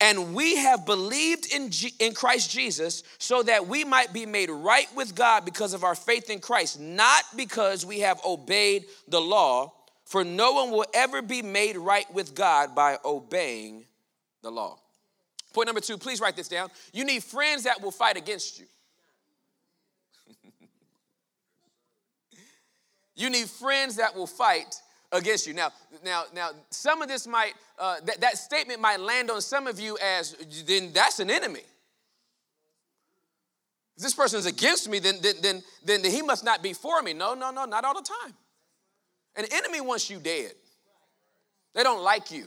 And 0.00 0.32
we 0.34 0.56
have 0.56 0.86
believed 0.86 1.52
in, 1.52 1.70
G- 1.70 1.92
in 1.98 2.14
Christ 2.14 2.50
Jesus 2.50 3.02
so 3.18 3.42
that 3.42 3.66
we 3.66 3.84
might 3.84 4.12
be 4.12 4.26
made 4.26 4.48
right 4.48 4.86
with 4.94 5.14
God 5.14 5.44
because 5.44 5.74
of 5.74 5.82
our 5.82 5.96
faith 5.96 6.30
in 6.30 6.38
Christ, 6.38 6.78
not 6.78 7.24
because 7.36 7.84
we 7.84 8.00
have 8.00 8.20
obeyed 8.24 8.84
the 9.08 9.20
law. 9.20 9.72
For 10.04 10.24
no 10.24 10.52
one 10.52 10.70
will 10.70 10.86
ever 10.94 11.20
be 11.20 11.42
made 11.42 11.76
right 11.76 12.10
with 12.14 12.34
God 12.34 12.74
by 12.74 12.98
obeying 13.04 13.84
the 14.42 14.50
law. 14.50 14.78
Point 15.52 15.66
number 15.66 15.80
two, 15.80 15.98
please 15.98 16.20
write 16.20 16.36
this 16.36 16.48
down. 16.48 16.70
You 16.92 17.04
need 17.04 17.24
friends 17.24 17.64
that 17.64 17.82
will 17.82 17.90
fight 17.90 18.16
against 18.16 18.60
you. 18.60 18.66
you 23.16 23.28
need 23.28 23.48
friends 23.48 23.96
that 23.96 24.14
will 24.14 24.26
fight 24.26 24.80
against 25.12 25.46
you. 25.46 25.54
Now, 25.54 25.70
now, 26.04 26.24
now, 26.34 26.50
some 26.70 27.02
of 27.02 27.08
this 27.08 27.26
might, 27.26 27.52
uh, 27.78 27.96
that, 28.04 28.20
that 28.20 28.38
statement 28.38 28.80
might 28.80 29.00
land 29.00 29.30
on 29.30 29.40
some 29.40 29.66
of 29.66 29.80
you 29.80 29.98
as, 30.02 30.36
then 30.66 30.92
that's 30.92 31.18
an 31.18 31.30
enemy. 31.30 31.62
If 33.96 34.02
this 34.02 34.14
person's 34.14 34.46
against 34.46 34.88
me, 34.88 34.98
then, 34.98 35.16
then, 35.22 35.34
then, 35.42 35.62
then 35.84 36.04
he 36.04 36.22
must 36.22 36.44
not 36.44 36.62
be 36.62 36.72
for 36.72 37.02
me. 37.02 37.14
No, 37.14 37.34
no, 37.34 37.50
no, 37.50 37.64
not 37.64 37.84
all 37.84 37.94
the 37.94 38.08
time. 38.24 38.34
An 39.36 39.44
enemy 39.50 39.80
wants 39.80 40.08
you 40.08 40.18
dead. 40.18 40.52
They 41.74 41.82
don't 41.82 42.02
like 42.02 42.30
you. 42.30 42.46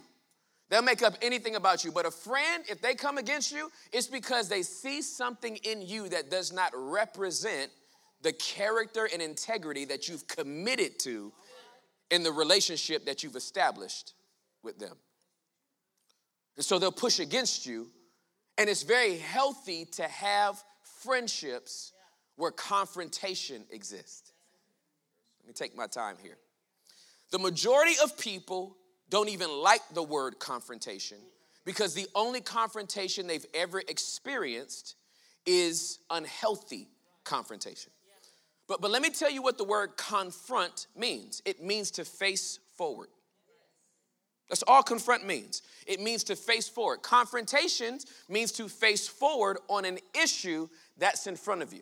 They'll 0.69 0.81
make 0.81 1.03
up 1.03 1.15
anything 1.21 1.55
about 1.55 1.83
you. 1.83 1.91
But 1.91 2.05
a 2.05 2.11
friend, 2.11 2.63
if 2.69 2.81
they 2.81 2.95
come 2.95 3.17
against 3.17 3.51
you, 3.51 3.69
it's 3.91 4.07
because 4.07 4.47
they 4.47 4.61
see 4.61 5.01
something 5.01 5.57
in 5.57 5.81
you 5.81 6.07
that 6.09 6.31
does 6.31 6.53
not 6.53 6.71
represent 6.73 7.71
the 8.21 8.31
character 8.31 9.09
and 9.11 9.21
integrity 9.21 9.83
that 9.85 10.07
you've 10.07 10.27
committed 10.27 10.99
to 10.99 11.33
in 12.11 12.23
the 12.23 12.31
relationship 12.31 13.05
that 13.05 13.23
you've 13.23 13.35
established 13.35 14.13
with 14.61 14.77
them. 14.77 14.95
And 16.57 16.65
so 16.65 16.77
they'll 16.77 16.91
push 16.91 17.19
against 17.19 17.65
you. 17.65 17.89
And 18.57 18.69
it's 18.69 18.83
very 18.83 19.17
healthy 19.17 19.85
to 19.93 20.03
have 20.03 20.61
friendships 21.01 21.93
where 22.35 22.51
confrontation 22.51 23.63
exists. 23.71 24.33
Let 25.41 25.47
me 25.47 25.53
take 25.53 25.75
my 25.75 25.87
time 25.87 26.17
here. 26.21 26.37
The 27.31 27.39
majority 27.39 27.93
of 28.03 28.17
people 28.17 28.75
don't 29.09 29.29
even 29.29 29.49
like 29.49 29.81
the 29.93 30.03
word 30.03 30.37
confrontation 30.37 31.17
because 31.65 31.93
the 31.93 32.07
only 32.13 32.41
confrontation 32.41 33.25
they've 33.25 33.45
ever 33.53 33.79
experienced 33.79 34.95
is 35.45 35.99
unhealthy 36.09 36.89
confrontation. 37.23 37.91
But, 38.71 38.79
but 38.79 38.89
let 38.89 39.01
me 39.01 39.09
tell 39.09 39.29
you 39.29 39.41
what 39.41 39.57
the 39.57 39.65
word 39.65 39.97
confront 39.97 40.87
means 40.95 41.41
it 41.43 41.61
means 41.61 41.91
to 41.91 42.05
face 42.05 42.57
forward. 42.77 43.09
That's 44.47 44.63
all 44.65 44.81
confront 44.81 45.27
means. 45.27 45.61
It 45.85 45.99
means 45.99 46.23
to 46.25 46.37
face 46.37 46.69
forward. 46.69 47.01
Confrontation 47.01 47.99
means 48.29 48.53
to 48.53 48.69
face 48.69 49.09
forward 49.09 49.57
on 49.67 49.83
an 49.83 49.99
issue 50.13 50.69
that's 50.97 51.27
in 51.27 51.35
front 51.35 51.61
of 51.61 51.73
you. 51.73 51.81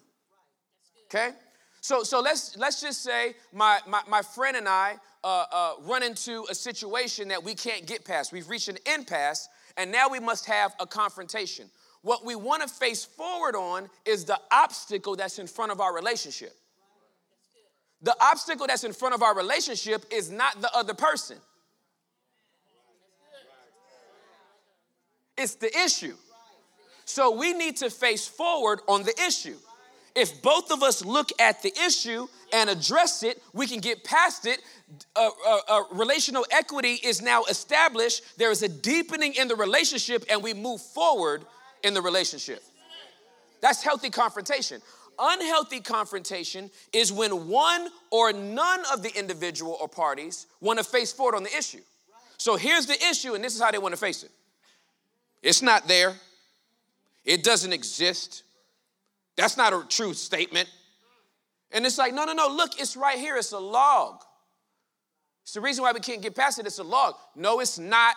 Okay? 1.05 1.35
So, 1.81 2.01
so 2.01 2.21
let's, 2.21 2.57
let's 2.57 2.81
just 2.81 3.03
say 3.03 3.35
my, 3.53 3.77
my, 3.85 4.01
my 4.07 4.23
friend 4.23 4.57
and 4.57 4.67
I 4.67 4.95
uh, 5.23 5.45
uh, 5.51 5.73
run 5.81 6.01
into 6.01 6.47
a 6.49 6.55
situation 6.55 7.27
that 7.27 7.43
we 7.43 7.53
can't 7.53 7.85
get 7.85 8.03
past. 8.03 8.33
We've 8.33 8.49
reached 8.49 8.67
an 8.67 8.77
impasse, 8.91 9.47
and 9.77 9.91
now 9.91 10.09
we 10.09 10.19
must 10.19 10.47
have 10.47 10.73
a 10.79 10.87
confrontation. 10.87 11.69
What 12.01 12.25
we 12.25 12.33
want 12.35 12.63
to 12.63 12.67
face 12.67 13.05
forward 13.05 13.55
on 13.55 13.89
is 14.05 14.25
the 14.25 14.39
obstacle 14.51 15.15
that's 15.15 15.37
in 15.37 15.45
front 15.45 15.71
of 15.71 15.81
our 15.81 15.93
relationship. 15.93 16.55
The 18.01 18.15
obstacle 18.21 18.67
that's 18.67 18.83
in 18.83 18.93
front 18.93 19.13
of 19.13 19.21
our 19.21 19.35
relationship 19.35 20.05
is 20.11 20.31
not 20.31 20.61
the 20.61 20.73
other 20.75 20.93
person, 20.93 21.37
it's 25.37 25.55
the 25.55 25.75
issue. 25.77 26.15
So 27.05 27.35
we 27.35 27.53
need 27.53 27.77
to 27.77 27.89
face 27.89 28.27
forward 28.27 28.81
on 28.87 29.01
the 29.01 29.19
issue. 29.25 29.57
If 30.15 30.41
both 30.43 30.71
of 30.71 30.83
us 30.83 31.03
look 31.03 31.29
at 31.39 31.63
the 31.63 31.73
issue 31.85 32.27
and 32.53 32.69
address 32.69 33.23
it, 33.23 33.41
we 33.53 33.67
can 33.67 33.79
get 33.79 34.03
past 34.03 34.45
it. 34.45 34.59
Uh, 35.15 35.83
relational 35.91 36.45
equity 36.51 36.99
is 37.03 37.21
now 37.21 37.45
established. 37.45 38.37
There 38.37 38.51
is 38.51 38.61
a 38.63 38.69
deepening 38.69 39.33
in 39.35 39.47
the 39.47 39.55
relationship, 39.55 40.23
and 40.29 40.43
we 40.43 40.53
move 40.53 40.81
forward 40.81 41.45
in 41.83 41.93
the 41.93 42.01
relationship. 42.01 42.63
That's 43.61 43.83
healthy 43.83 44.09
confrontation. 44.09 44.81
Unhealthy 45.19 45.81
confrontation 45.81 46.71
is 46.93 47.11
when 47.11 47.49
one 47.49 47.89
or 48.09 48.31
none 48.31 48.81
of 48.93 49.03
the 49.03 49.11
individual 49.17 49.77
or 49.81 49.87
parties 49.87 50.47
want 50.61 50.79
to 50.79 50.85
face 50.85 51.11
forward 51.11 51.35
on 51.35 51.43
the 51.43 51.55
issue. 51.57 51.81
So 52.37 52.55
here's 52.55 52.85
the 52.85 52.95
issue, 53.09 53.33
and 53.33 53.43
this 53.43 53.53
is 53.53 53.61
how 53.61 53.69
they 53.69 53.77
want 53.77 53.93
to 53.93 53.99
face 53.99 54.23
it 54.23 54.31
it's 55.41 55.61
not 55.61 55.87
there, 55.87 56.15
It 57.25 57.43
doesn't 57.43 57.73
exist. 57.73 58.43
That's 59.35 59.55
not 59.55 59.73
a 59.73 59.85
true 59.87 60.13
statement. 60.13 60.69
And 61.71 61.85
it's 61.85 61.97
like, 61.97 62.13
no, 62.13 62.25
no, 62.25 62.33
no, 62.33 62.47
look, 62.47 62.79
it's 62.79 62.97
right 62.97 63.17
here. 63.17 63.37
It's 63.37 63.51
a 63.51 63.59
log. 63.59 64.21
It's 65.43 65.53
the 65.53 65.61
reason 65.61 65.83
why 65.83 65.91
we 65.91 65.99
can't 65.99 66.21
get 66.21 66.35
past 66.35 66.59
it. 66.59 66.65
It's 66.65 66.79
a 66.79 66.83
log. 66.83 67.15
No, 67.35 67.59
it's 67.59 67.77
not. 67.77 68.15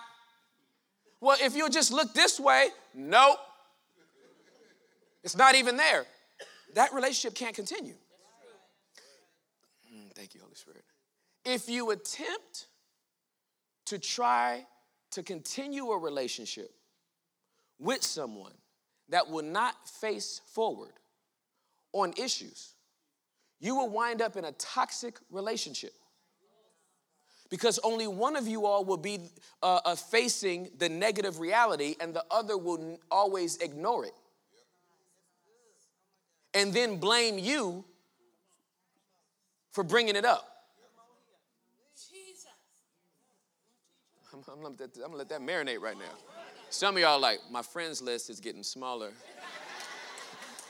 Well, 1.21 1.37
if 1.40 1.54
you 1.54 1.68
just 1.68 1.92
look 1.92 2.14
this 2.14 2.40
way, 2.40 2.68
nope. 2.94 3.38
It's 5.23 5.37
not 5.37 5.54
even 5.54 5.76
there. 5.76 6.06
That 6.74 6.92
relationship 6.92 7.34
can't 7.34 7.54
continue. 7.54 7.94
Mm, 9.92 10.12
thank 10.14 10.34
you, 10.34 10.40
Holy 10.40 10.54
Spirit. 10.54 10.84
If 11.44 11.68
you 11.68 11.90
attempt 11.90 12.66
to 13.86 13.98
try 13.98 14.66
to 15.10 15.22
continue 15.22 15.90
a 15.90 15.98
relationship 15.98 16.70
with 17.78 18.02
someone 18.02 18.54
that 19.08 19.28
will 19.28 19.44
not 19.44 19.88
face 19.88 20.40
forward 20.46 20.92
on 21.92 22.14
issues, 22.16 22.74
you 23.60 23.76
will 23.76 23.90
wind 23.90 24.22
up 24.22 24.36
in 24.36 24.44
a 24.44 24.52
toxic 24.52 25.18
relationship. 25.30 25.92
Because 27.50 27.78
only 27.84 28.06
one 28.06 28.34
of 28.36 28.48
you 28.48 28.64
all 28.64 28.84
will 28.84 28.96
be 28.96 29.18
uh, 29.62 29.80
uh, 29.84 29.94
facing 29.94 30.70
the 30.78 30.88
negative 30.88 31.38
reality, 31.38 31.96
and 32.00 32.14
the 32.14 32.24
other 32.30 32.56
will 32.56 32.98
always 33.10 33.58
ignore 33.58 34.06
it. 34.06 34.14
And 36.54 36.73
then 36.73 36.99
blame 36.99 37.38
you 37.38 37.85
for 39.73 39.82
bringing 39.82 40.16
it 40.16 40.25
up. 40.25 40.49
I'm, 44.32 44.40
I'm, 44.49 44.64
I'm, 44.64 44.76
gonna 44.76 45.16
let 45.16 45.28
that 45.28 45.40
marinate 45.40 45.80
right 45.80 45.97
now. 45.97 46.04
Some 46.71 46.97
of 46.97 47.02
y'all 47.02 47.21
like, 47.21 47.40
my 47.50 47.62
friends 47.62 48.00
list 48.00 48.30
is 48.30 48.40
getting 48.40 48.62
smaller. 48.62 49.11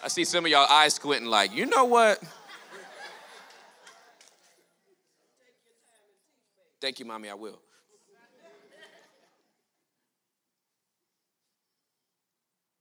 I 0.03 0.09
see 0.09 0.25
some 0.25 0.45
of 0.45 0.51
y'all 0.51 0.67
eyes 0.69 0.95
squinting, 0.95 1.29
like, 1.29 1.55
you 1.55 1.67
know 1.67 1.85
what? 1.85 2.21
Thank 6.81 6.99
you, 6.99 7.05
mommy, 7.05 7.29
I 7.29 7.35
will. 7.35 7.61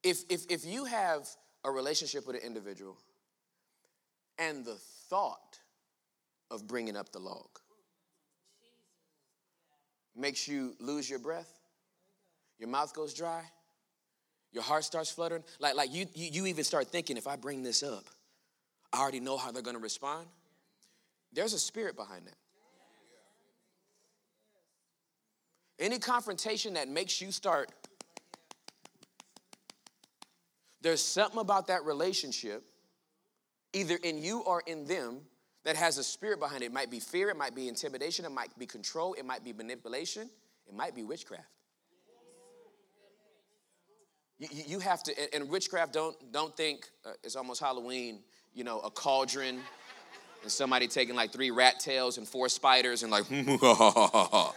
If, 0.01 0.23
if, 0.29 0.45
if 0.49 0.65
you 0.65 0.85
have 0.85 1.27
a 1.63 1.71
relationship 1.71 2.25
with 2.25 2.35
an 2.35 2.41
individual 2.43 2.97
and 4.37 4.65
the 4.65 4.75
thought 5.09 5.59
of 6.49 6.67
bringing 6.67 6.97
up 6.97 7.11
the 7.11 7.19
log 7.19 7.47
makes 10.15 10.47
you 10.47 10.73
lose 10.79 11.09
your 11.09 11.19
breath, 11.19 11.59
your 12.59 12.69
mouth 12.69 12.93
goes 12.93 13.13
dry, 13.13 13.43
your 14.51 14.63
heart 14.63 14.83
starts 14.83 15.09
fluttering, 15.09 15.43
like, 15.59 15.75
like 15.75 15.93
you, 15.93 16.05
you, 16.13 16.29
you 16.31 16.45
even 16.47 16.63
start 16.63 16.87
thinking, 16.87 17.15
if 17.17 17.27
I 17.27 17.35
bring 17.35 17.63
this 17.63 17.83
up, 17.83 18.05
I 18.91 18.99
already 18.99 19.21
know 19.21 19.37
how 19.37 19.51
they're 19.51 19.61
gonna 19.61 19.79
respond. 19.79 20.27
There's 21.31 21.53
a 21.53 21.59
spirit 21.59 21.95
behind 21.95 22.25
that. 22.27 22.35
Any 25.79 25.97
confrontation 25.97 26.73
that 26.75 26.89
makes 26.89 27.21
you 27.21 27.31
start, 27.31 27.71
there's 30.81 31.01
something 31.01 31.39
about 31.39 31.67
that 31.67 31.85
relationship, 31.85 32.63
either 33.73 33.97
in 34.03 34.21
you 34.21 34.39
or 34.39 34.63
in 34.65 34.85
them, 34.85 35.21
that 35.63 35.75
has 35.75 35.97
a 35.97 36.03
spirit 36.03 36.39
behind 36.39 36.63
it. 36.63 36.67
It 36.67 36.73
might 36.73 36.89
be 36.89 36.99
fear, 36.99 37.29
it 37.29 37.37
might 37.37 37.53
be 37.55 37.67
intimidation, 37.67 38.25
it 38.25 38.31
might 38.31 38.57
be 38.57 38.65
control, 38.65 39.13
it 39.13 39.25
might 39.25 39.43
be 39.43 39.53
manipulation, 39.53 40.29
it 40.67 40.73
might 40.73 40.95
be 40.95 41.03
witchcraft. 41.03 41.45
You, 44.39 44.47
you 44.51 44.79
have 44.79 45.03
to, 45.03 45.35
and 45.35 45.47
witchcraft, 45.49 45.93
don't, 45.93 46.15
don't 46.31 46.57
think 46.57 46.89
uh, 47.05 47.11
it's 47.23 47.35
almost 47.35 47.61
Halloween, 47.61 48.21
you 48.55 48.63
know, 48.63 48.79
a 48.79 48.89
cauldron 48.89 49.59
and 50.41 50.51
somebody 50.51 50.87
taking 50.87 51.15
like 51.15 51.31
three 51.31 51.51
rat 51.51 51.79
tails 51.79 52.17
and 52.17 52.27
four 52.27 52.49
spiders 52.49 53.03
and 53.03 53.11
like, 53.11 53.25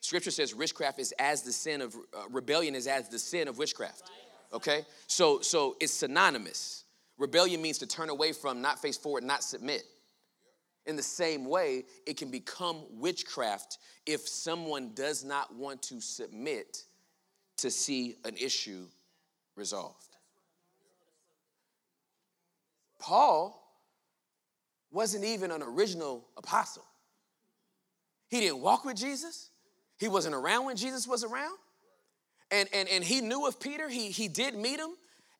Scripture 0.00 0.30
says 0.30 0.54
witchcraft 0.54 0.98
is 0.98 1.12
as 1.18 1.42
the 1.42 1.52
sin 1.52 1.82
of 1.82 1.94
uh, 1.94 2.22
rebellion 2.30 2.74
is 2.74 2.86
as 2.86 3.08
the 3.08 3.18
sin 3.18 3.48
of 3.48 3.58
witchcraft. 3.58 4.10
Okay, 4.52 4.84
so 5.06 5.40
so 5.40 5.76
it's 5.80 5.92
synonymous. 5.92 6.84
Rebellion 7.18 7.62
means 7.62 7.78
to 7.78 7.86
turn 7.86 8.10
away 8.10 8.32
from, 8.32 8.60
not 8.60 8.80
face 8.80 8.96
forward, 8.96 9.24
not 9.24 9.42
submit. 9.42 9.84
In 10.86 10.96
the 10.96 11.02
same 11.02 11.44
way, 11.44 11.84
it 12.06 12.16
can 12.16 12.30
become 12.30 12.82
witchcraft 12.90 13.78
if 14.04 14.26
someone 14.26 14.92
does 14.94 15.22
not 15.22 15.54
want 15.54 15.82
to 15.82 16.00
submit 16.00 16.84
to 17.58 17.70
see 17.70 18.16
an 18.24 18.36
issue 18.36 18.86
resolved. 19.54 20.16
Paul 22.98 23.62
wasn't 24.90 25.24
even 25.24 25.50
an 25.50 25.62
original 25.62 26.26
apostle. 26.36 26.84
He 28.28 28.40
didn't 28.40 28.60
walk 28.60 28.84
with 28.84 28.96
Jesus. 28.96 29.50
He 29.98 30.08
wasn't 30.08 30.34
around 30.34 30.66
when 30.66 30.76
Jesus 30.76 31.06
was 31.06 31.22
around. 31.22 31.56
And, 32.52 32.68
and, 32.72 32.88
and 32.88 33.02
he 33.02 33.20
knew 33.20 33.46
of 33.48 33.58
Peter. 33.58 33.88
He, 33.88 34.10
he 34.10 34.28
did 34.28 34.54
meet 34.54 34.78
him. 34.78 34.90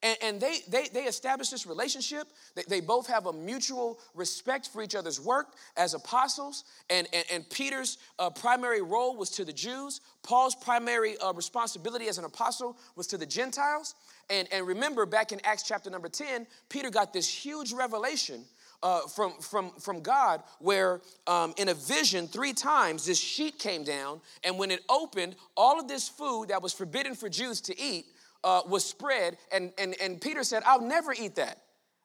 And, 0.03 0.19
and 0.21 0.41
they, 0.41 0.59
they, 0.69 0.89
they 0.89 1.05
established 1.05 1.53
this 1.53 1.67
relationship. 1.67 2.27
They, 2.57 2.63
they 2.69 2.81
both 2.81 3.07
have 3.07 3.27
a 3.27 3.33
mutual 3.33 4.01
respect 4.15 4.69
for 4.69 4.83
each 4.83 4.97
other's 4.97 5.21
work 5.21 5.55
as 5.77 5.95
apostles. 5.95 6.65
And, 6.91 7.07
and, 7.13 7.25
and 7.31 7.51
Peter's 7.51 7.99
uh, 8.19 8.31
primary 8.31 8.83
role 8.83 9.17
was 9.17 9.31
to 9.31 9.45
the 9.45 9.53
Jews. 9.53 10.01
Paul's 10.25 10.57
primary 10.57 11.17
uh, 11.19 11.33
responsibility 11.35 12.09
as 12.09 12.19
an 12.19 12.25
apostle 12.25 12.77
was 12.97 13.07
to 13.09 13.19
the 13.19 13.27
Gentiles. 13.27 13.95
And, 14.29 14.49
and 14.51 14.67
remember, 14.67 15.07
back 15.07 15.31
in 15.31 15.41
Acts 15.45 15.63
chapter 15.63 15.91
number 15.91 16.09
10, 16.09 16.47
Peter 16.69 16.91
got 16.91 17.13
this 17.13 17.29
huge 17.29 17.73
revelation 17.73 18.45
uh, 18.83 19.01
from, 19.03 19.33
from, 19.41 19.71
from 19.73 20.01
God 20.01 20.43
where 20.59 21.01
um, 21.27 21.55
in 21.57 21.69
a 21.69 21.75
vision, 21.75 22.27
three 22.27 22.53
times 22.53 23.07
this 23.07 23.19
sheet 23.19 23.59
came 23.59 23.85
down, 23.85 24.21
and 24.45 24.59
when 24.59 24.71
it 24.71 24.81
opened, 24.89 25.37
all 25.57 25.79
of 25.79 25.89
this 25.89 26.09
food 26.09 26.49
that 26.49 26.63
was 26.63 26.73
forbidden 26.73 27.15
for 27.15 27.29
Jews 27.29 27.61
to 27.63 27.81
eat 27.81 28.07
uh, 28.45 28.63
was 28.69 28.85
spread. 28.85 29.37
And, 29.53 29.73
and, 29.79 29.95
and 30.01 30.21
Peter 30.21 30.45
said, 30.45 30.63
I'll 30.67 30.81
never 30.83 31.13
eat 31.13 31.37
that. 31.37 31.59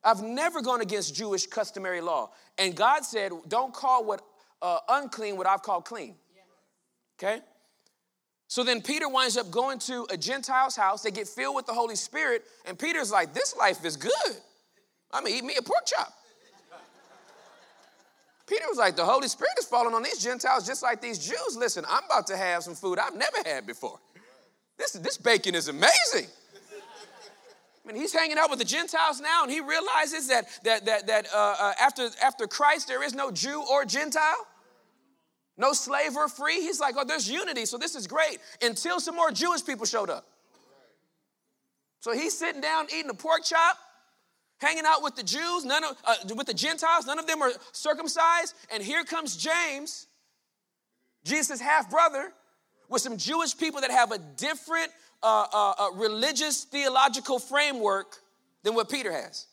I've 0.04 0.22
never 0.22 0.62
gone 0.62 0.82
against 0.82 1.16
Jewish 1.16 1.48
customary 1.48 2.02
law. 2.02 2.32
And 2.58 2.76
God 2.76 3.04
said, 3.04 3.32
Don't 3.48 3.74
call 3.74 4.06
what 4.06 4.22
uh, 4.62 4.80
unclean 4.90 5.38
what 5.38 5.48
I've 5.48 5.64
called 5.64 5.86
clean. 5.86 6.16
Okay? 7.20 7.42
So 8.48 8.64
then 8.64 8.82
Peter 8.82 9.10
winds 9.10 9.36
up 9.36 9.52
going 9.52 9.80
to 9.80 10.08
a 10.10 10.18
Gentile's 10.18 10.76
house. 10.76 11.02
They 11.02 11.12
get 11.12 11.28
filled 11.28 11.56
with 11.56 11.66
the 11.66 11.74
Holy 11.74 11.96
Spirit, 11.96 12.46
and 12.66 12.80
Peter's 12.80 13.12
like, 13.12 13.34
This 13.34 13.56
life 13.58 13.84
is 13.84 13.98
good. 13.98 14.14
I'm 15.12 15.24
gonna 15.24 15.36
eat 15.36 15.44
me 15.44 15.56
a 15.58 15.62
pork 15.62 15.86
chop. 15.86 16.14
Peter 18.48 18.64
was 18.70 18.78
like, 18.78 18.96
the 18.96 19.06
Holy 19.06 19.28
Spirit 19.28 19.54
is 19.60 19.66
falling 19.66 19.94
on 19.94 20.02
these 20.02 20.24
Gentiles 20.24 20.66
just 20.66 20.82
like 20.82 21.02
these 21.02 21.20
Jews. 21.20 21.58
Listen, 21.58 21.84
I'm 21.90 22.06
about 22.06 22.28
to 22.28 22.38
have 22.38 22.64
some 22.64 22.76
food 22.76 22.98
I've 22.98 23.16
never 23.16 23.38
had 23.46 23.68
before. 23.68 24.00
This, 24.78 24.94
this 24.94 25.18
bacon 25.18 25.54
is 25.54 25.68
amazing. 25.68 26.28
I 27.84 27.92
mean, 27.92 28.02
he's 28.02 28.14
hanging 28.14 28.38
out 28.38 28.50
with 28.50 28.60
the 28.60 28.66
Gentiles 28.66 29.22
now, 29.22 29.44
and 29.44 29.52
he 29.52 29.60
realizes 29.60 30.28
that, 30.28 30.46
that, 30.64 30.86
that, 30.86 31.08
that 31.08 31.28
uh, 31.34 31.56
uh, 31.60 31.74
after, 31.80 32.10
after 32.22 32.48
Christ, 32.48 32.88
there 32.88 33.04
is 33.04 33.14
no 33.14 33.32
Jew 33.32 33.64
or 33.70 33.86
Gentile, 33.86 34.46
no 35.58 35.74
slave 35.74 36.16
or 36.16 36.28
free. 36.28 36.62
He's 36.62 36.80
like, 36.80 36.96
oh, 36.98 37.06
there's 37.06 37.30
unity, 37.30 37.66
so 37.66 37.78
this 37.78 37.96
is 37.96 38.06
great, 38.06 38.40
until 38.62 39.00
some 39.00 39.16
more 39.16 39.32
Jewish 39.32 39.66
people 39.66 39.86
showed 39.86 40.10
up. 40.10 40.26
So 42.00 42.12
he's 42.14 42.38
sitting 42.38 42.62
down 42.62 42.88
eating 42.94 43.10
a 43.10 43.14
pork 43.14 43.44
chop, 43.44 43.78
hanging 44.60 44.84
out 44.86 45.04
with 45.04 45.16
the 45.16 45.24
Jews, 45.24 45.66
none 45.66 45.84
of, 45.84 45.98
uh, 46.06 46.16
with 46.36 46.48
the 46.48 46.54
Gentiles, 46.54 47.06
none 47.06 47.20
of 47.20 47.28
them 47.28 47.42
are 47.42 47.52
circumcised. 47.72 48.56
And 48.72 48.84
here 48.84 49.04
comes 49.04 49.38
James, 49.38 50.08
Jesus' 51.24 51.60
half 51.60 51.90
brother, 51.90 52.34
with 52.90 53.02
some 53.02 53.18
Jewish 53.18 53.58
people 53.58 53.82
that 53.82 53.92
have 53.92 54.12
a 54.12 54.18
different 54.18 54.92
uh, 55.22 55.46
uh, 55.52 55.74
uh, 55.78 55.92
religious 55.96 56.64
theological 56.64 57.40
framework 57.40 58.18
than 58.64 58.74
what 58.76 58.90
Peter 58.90 59.12
has. 59.12 59.48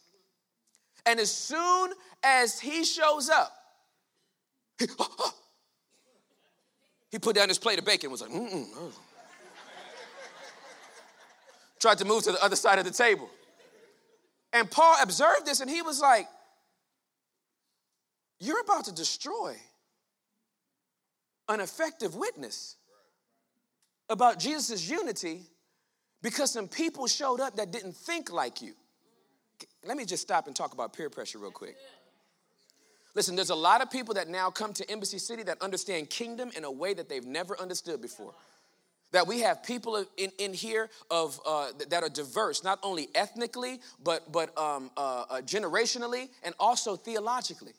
And 1.06 1.20
as 1.20 1.30
soon 1.30 1.92
as 2.22 2.58
he 2.58 2.84
shows 2.84 3.28
up, 3.28 3.52
he, 4.78 4.86
he 7.10 7.18
put 7.18 7.36
down 7.36 7.48
his 7.48 7.58
plate 7.58 7.78
of 7.78 7.84
bacon 7.84 8.06
and 8.06 8.12
was 8.12 8.22
like, 8.22 8.30
mm 8.30 8.66
oh. 8.76 8.92
Tried 11.80 11.98
to 11.98 12.06
move 12.06 12.22
to 12.22 12.32
the 12.32 12.42
other 12.42 12.56
side 12.56 12.78
of 12.78 12.86
the 12.86 12.90
table. 12.90 13.28
And 14.54 14.70
Paul 14.70 14.96
observed 15.02 15.44
this 15.44 15.60
and 15.60 15.68
he 15.68 15.82
was 15.82 16.00
like, 16.00 16.28
You're 18.38 18.60
about 18.60 18.86
to 18.86 18.94
destroy 18.94 19.56
an 21.48 21.60
effective 21.60 22.14
witness 22.14 22.76
about 24.08 24.38
Jesus' 24.38 24.88
unity 24.88 25.42
because 26.22 26.52
some 26.52 26.68
people 26.68 27.06
showed 27.06 27.40
up 27.40 27.56
that 27.56 27.72
didn't 27.72 27.96
think 27.96 28.32
like 28.32 28.62
you. 28.62 28.72
Let 29.84 29.96
me 29.96 30.04
just 30.04 30.22
stop 30.22 30.46
and 30.46 30.54
talk 30.54 30.72
about 30.72 30.94
peer 30.94 31.10
pressure 31.10 31.38
real 31.38 31.50
quick. 31.50 31.76
Listen, 33.14 33.36
there's 33.36 33.50
a 33.50 33.54
lot 33.54 33.82
of 33.82 33.90
people 33.90 34.14
that 34.14 34.28
now 34.28 34.50
come 34.50 34.72
to 34.72 34.90
Embassy 34.90 35.18
City 35.18 35.42
that 35.44 35.60
understand 35.60 36.10
kingdom 36.10 36.50
in 36.56 36.64
a 36.64 36.70
way 36.70 36.94
that 36.94 37.08
they've 37.08 37.26
never 37.26 37.60
understood 37.60 38.00
before. 38.00 38.34
That 39.14 39.28
we 39.28 39.38
have 39.42 39.62
people 39.62 40.04
in, 40.16 40.32
in 40.38 40.52
here 40.52 40.90
of 41.08 41.40
uh, 41.46 41.68
that 41.88 42.02
are 42.02 42.08
diverse, 42.08 42.64
not 42.64 42.80
only 42.82 43.06
ethnically, 43.14 43.80
but, 44.02 44.32
but 44.32 44.56
um, 44.58 44.90
uh, 44.96 45.24
uh, 45.30 45.40
generationally 45.42 46.28
and 46.42 46.52
also 46.58 46.96
theologically. 46.96 47.74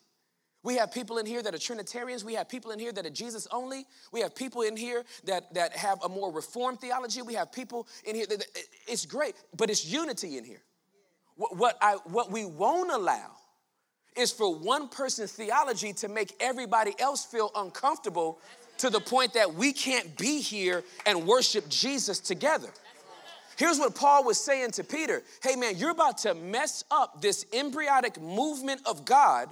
We 0.62 0.76
have 0.76 0.90
people 0.90 1.18
in 1.18 1.26
here 1.26 1.42
that 1.42 1.54
are 1.54 1.58
Trinitarians. 1.58 2.24
We 2.24 2.32
have 2.34 2.48
people 2.48 2.70
in 2.70 2.78
here 2.78 2.90
that 2.90 3.04
are 3.04 3.10
Jesus 3.10 3.46
only. 3.52 3.84
We 4.12 4.20
have 4.20 4.34
people 4.34 4.62
in 4.62 4.78
here 4.78 5.04
that, 5.24 5.52
that 5.52 5.76
have 5.76 5.98
a 6.02 6.08
more 6.08 6.32
reformed 6.32 6.80
theology. 6.80 7.20
We 7.20 7.34
have 7.34 7.52
people 7.52 7.86
in 8.06 8.14
here 8.14 8.26
that, 8.26 8.42
it's 8.88 9.04
great, 9.04 9.34
but 9.54 9.68
it's 9.68 9.84
unity 9.84 10.38
in 10.38 10.44
here. 10.44 10.62
What, 11.36 11.54
what, 11.54 11.78
I, 11.82 11.98
what 12.04 12.32
we 12.32 12.46
won't 12.46 12.90
allow 12.90 13.32
is 14.16 14.32
for 14.32 14.54
one 14.58 14.88
person's 14.88 15.32
theology 15.32 15.92
to 15.92 16.08
make 16.08 16.32
everybody 16.40 16.94
else 16.98 17.26
feel 17.26 17.50
uncomfortable 17.54 18.40
to 18.78 18.90
the 18.90 19.00
point 19.00 19.34
that 19.34 19.54
we 19.54 19.72
can't 19.72 20.16
be 20.16 20.40
here 20.40 20.84
and 21.06 21.26
worship 21.26 21.68
Jesus 21.68 22.20
together. 22.20 22.68
Here's 23.56 23.78
what 23.78 23.94
Paul 23.94 24.24
was 24.24 24.38
saying 24.38 24.72
to 24.72 24.84
Peter 24.84 25.22
Hey, 25.42 25.56
man, 25.56 25.76
you're 25.76 25.90
about 25.90 26.18
to 26.18 26.34
mess 26.34 26.84
up 26.90 27.22
this 27.22 27.46
embryonic 27.52 28.20
movement 28.20 28.82
of 28.86 29.04
God 29.04 29.48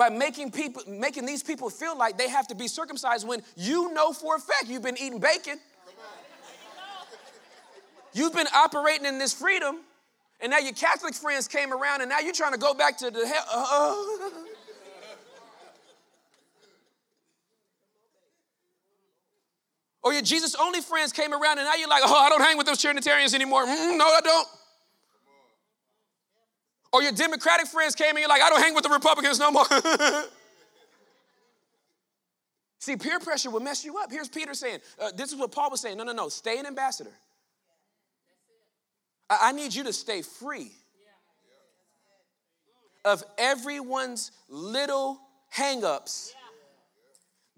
by 0.00 0.08
making 0.08 0.50
people 0.50 0.82
making 0.88 1.26
these 1.26 1.42
people 1.42 1.68
feel 1.68 1.96
like 1.96 2.16
they 2.16 2.28
have 2.30 2.46
to 2.48 2.54
be 2.54 2.66
circumcised 2.66 3.28
when 3.28 3.42
you 3.54 3.92
know 3.92 4.14
for 4.14 4.36
a 4.36 4.38
fact 4.38 4.66
you've 4.66 4.82
been 4.82 4.96
eating 4.96 5.18
bacon 5.18 5.60
you've 8.14 8.32
been 8.32 8.46
operating 8.54 9.04
in 9.04 9.18
this 9.18 9.34
freedom 9.34 9.76
and 10.40 10.52
now 10.52 10.58
your 10.58 10.72
catholic 10.72 11.12
friends 11.12 11.46
came 11.46 11.70
around 11.70 12.00
and 12.00 12.08
now 12.08 12.18
you're 12.18 12.32
trying 12.32 12.52
to 12.52 12.58
go 12.58 12.72
back 12.72 12.96
to 12.96 13.10
the 13.10 13.26
hell 13.26 13.44
uh, 13.52 14.30
Or 20.02 20.12
your 20.12 20.22
Jesus 20.22 20.54
only 20.54 20.80
friends 20.80 21.12
came 21.12 21.32
around 21.32 21.58
and 21.58 21.66
now 21.66 21.74
you're 21.74 21.88
like, 21.88 22.02
oh, 22.04 22.14
I 22.14 22.30
don't 22.30 22.40
hang 22.40 22.56
with 22.56 22.66
those 22.66 22.80
Trinitarians 22.80 23.34
anymore. 23.34 23.66
Mm, 23.66 23.98
no, 23.98 24.06
I 24.06 24.20
don't. 24.22 24.48
Or 26.92 27.02
your 27.02 27.12
Democratic 27.12 27.66
friends 27.66 27.94
came 27.94 28.10
and 28.10 28.18
you're 28.18 28.28
like, 28.28 28.42
I 28.42 28.48
don't 28.48 28.60
hang 28.60 28.74
with 28.74 28.84
the 28.84 28.90
Republicans 28.90 29.38
no 29.38 29.50
more. 29.50 29.66
See, 32.78 32.96
peer 32.96 33.20
pressure 33.20 33.50
will 33.50 33.60
mess 33.60 33.84
you 33.84 33.98
up. 33.98 34.10
Here's 34.10 34.28
Peter 34.28 34.54
saying, 34.54 34.78
uh, 34.98 35.10
this 35.14 35.30
is 35.32 35.38
what 35.38 35.52
Paul 35.52 35.70
was 35.70 35.82
saying. 35.82 35.98
No, 35.98 36.04
no, 36.04 36.12
no, 36.12 36.30
stay 36.30 36.58
an 36.58 36.64
ambassador. 36.66 37.12
I, 39.28 39.38
I 39.42 39.52
need 39.52 39.74
you 39.74 39.84
to 39.84 39.92
stay 39.92 40.22
free 40.22 40.72
of 43.04 43.22
everyone's 43.38 44.32
little 44.48 45.20
hangups 45.54 46.32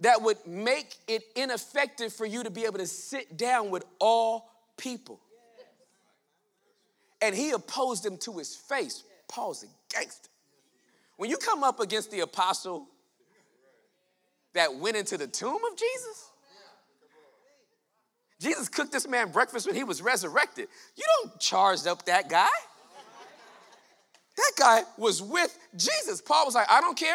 that 0.02 0.20
would 0.20 0.36
make 0.46 0.96
it 1.06 1.22
ineffective 1.36 2.12
for 2.12 2.26
you 2.26 2.42
to 2.42 2.50
be 2.50 2.64
able 2.64 2.78
to 2.78 2.86
sit 2.86 3.36
down 3.36 3.70
with 3.70 3.84
all 4.00 4.50
people. 4.76 5.20
And 7.20 7.34
he 7.34 7.52
opposed 7.52 8.02
them 8.02 8.16
to 8.18 8.38
his 8.38 8.54
face. 8.54 9.04
Paul's 9.28 9.62
a 9.62 9.66
gangster. 9.94 10.28
When 11.16 11.30
you 11.30 11.36
come 11.36 11.62
up 11.62 11.78
against 11.78 12.10
the 12.10 12.20
apostle 12.20 12.88
that 14.54 14.74
went 14.74 14.96
into 14.96 15.16
the 15.16 15.28
tomb 15.28 15.60
of 15.70 15.78
Jesus, 15.78 16.30
Jesus 18.40 18.68
cooked 18.68 18.90
this 18.90 19.06
man 19.06 19.30
breakfast 19.30 19.68
when 19.68 19.76
he 19.76 19.84
was 19.84 20.02
resurrected. 20.02 20.66
You 20.96 21.04
don't 21.22 21.38
charge 21.38 21.86
up 21.86 22.04
that 22.06 22.28
guy. 22.28 22.48
That 24.36 24.52
guy 24.58 24.82
was 24.98 25.22
with 25.22 25.56
Jesus. 25.76 26.20
Paul 26.20 26.46
was 26.46 26.56
like, 26.56 26.68
I 26.68 26.80
don't 26.80 26.98
care. 26.98 27.14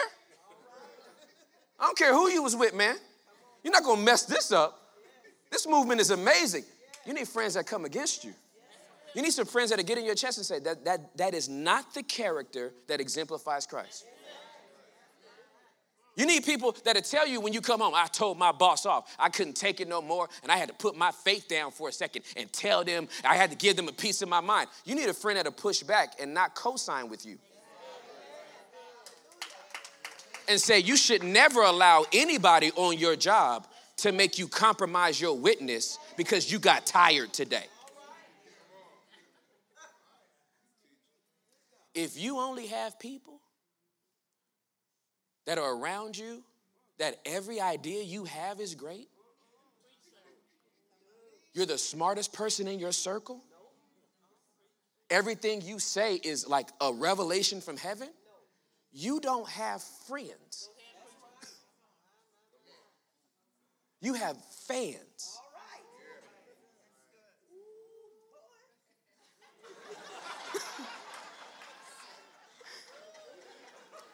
I 1.80 1.86
don't 1.86 1.98
care 1.98 2.14
who 2.14 2.30
you 2.30 2.44
was 2.44 2.56
with, 2.56 2.74
man. 2.74 2.96
You're 3.64 3.74
not 3.74 3.84
gonna 3.84 4.02
mess 4.02 4.24
this 4.24 4.52
up. 4.52 4.80
This 5.52 5.68
movement 5.68 6.02
is 6.02 6.12
amazing. 6.12 6.64
You 7.06 7.14
need 7.14 7.28
friends 7.28 7.54
that 7.54 7.66
come 7.66 7.86
against 7.86 8.24
you. 8.24 8.34
You 9.16 9.22
need 9.22 9.32
some 9.32 9.46
friends 9.46 9.70
that 9.70 9.80
are 9.80 9.84
getting 9.84 10.04
in 10.04 10.08
your 10.08 10.16
chest 10.16 10.38
and 10.38 10.46
say 10.46 10.60
that 10.60 10.86
that 10.86 11.18
that 11.18 11.34
is 11.34 11.48
not 11.48 11.94
the 11.94 12.04
character 12.04 12.74
that 12.88 13.00
exemplifies 13.00 13.66
Christ. 13.66 14.06
You 16.18 16.26
need 16.26 16.44
people 16.44 16.76
that'll 16.84 17.04
tell 17.04 17.28
you 17.28 17.40
when 17.40 17.54
you 17.54 17.62
come 17.62 17.80
home, 17.80 17.94
I 17.96 18.08
told 18.08 18.40
my 18.40 18.52
boss 18.52 18.88
off. 18.88 19.16
I 19.20 19.30
couldn't 19.30 19.54
take 19.54 19.80
it 19.80 19.88
no 19.88 20.02
more, 20.02 20.28
and 20.42 20.52
I 20.52 20.58
had 20.58 20.68
to 20.68 20.74
put 20.74 20.98
my 20.98 21.12
faith 21.12 21.48
down 21.48 21.70
for 21.70 21.90
a 21.90 21.92
second 21.92 22.26
and 22.36 22.52
tell 22.52 22.84
them, 22.84 23.08
I 23.24 23.36
had 23.36 23.52
to 23.52 23.56
give 23.56 23.76
them 23.76 23.88
a 23.88 23.92
piece 23.92 24.24
of 24.24 24.28
my 24.28 24.42
mind. 24.42 24.68
You 24.84 24.96
need 24.96 25.10
a 25.10 25.14
friend 25.14 25.38
that'll 25.38 25.52
push 25.52 25.84
back 25.84 26.16
and 26.20 26.34
not 26.34 26.56
co 26.56 26.76
sign 26.76 27.08
with 27.08 27.24
you 27.24 27.38
and 30.48 30.60
say 30.60 30.80
you 30.80 30.96
should 30.96 31.24
never 31.24 31.62
allow 31.62 32.06
anybody 32.14 32.72
on 32.76 32.98
your 32.98 33.16
job 33.16 33.68
to 33.98 34.12
make 34.12 34.38
you 34.38 34.48
compromise 34.48 35.20
your 35.20 35.36
witness 35.36 35.98
because 36.16 36.52
you 36.52 36.60
got 36.60 36.86
tired 36.86 37.34
today. 37.34 37.66
If 41.94 42.18
you 42.18 42.38
only 42.38 42.68
have 42.68 43.00
people 43.00 43.40
that 45.46 45.58
are 45.58 45.76
around 45.76 46.18
you, 46.18 46.44
that 47.00 47.20
every 47.26 47.60
idea 47.60 48.04
you 48.04 48.26
have 48.26 48.60
is 48.60 48.76
great, 48.76 49.08
you're 51.54 51.66
the 51.66 51.78
smartest 51.78 52.34
person 52.34 52.68
in 52.68 52.78
your 52.78 52.92
circle, 52.92 53.42
everything 55.10 55.62
you 55.62 55.80
say 55.80 56.16
is 56.16 56.48
like 56.48 56.68
a 56.82 56.94
revelation 56.94 57.62
from 57.62 57.78
heaven 57.78 58.10
you 58.98 59.20
don't 59.20 59.48
have 59.48 59.84
friends. 60.08 60.72
You 64.02 64.16
have 64.16 64.36
fans. 64.68 65.38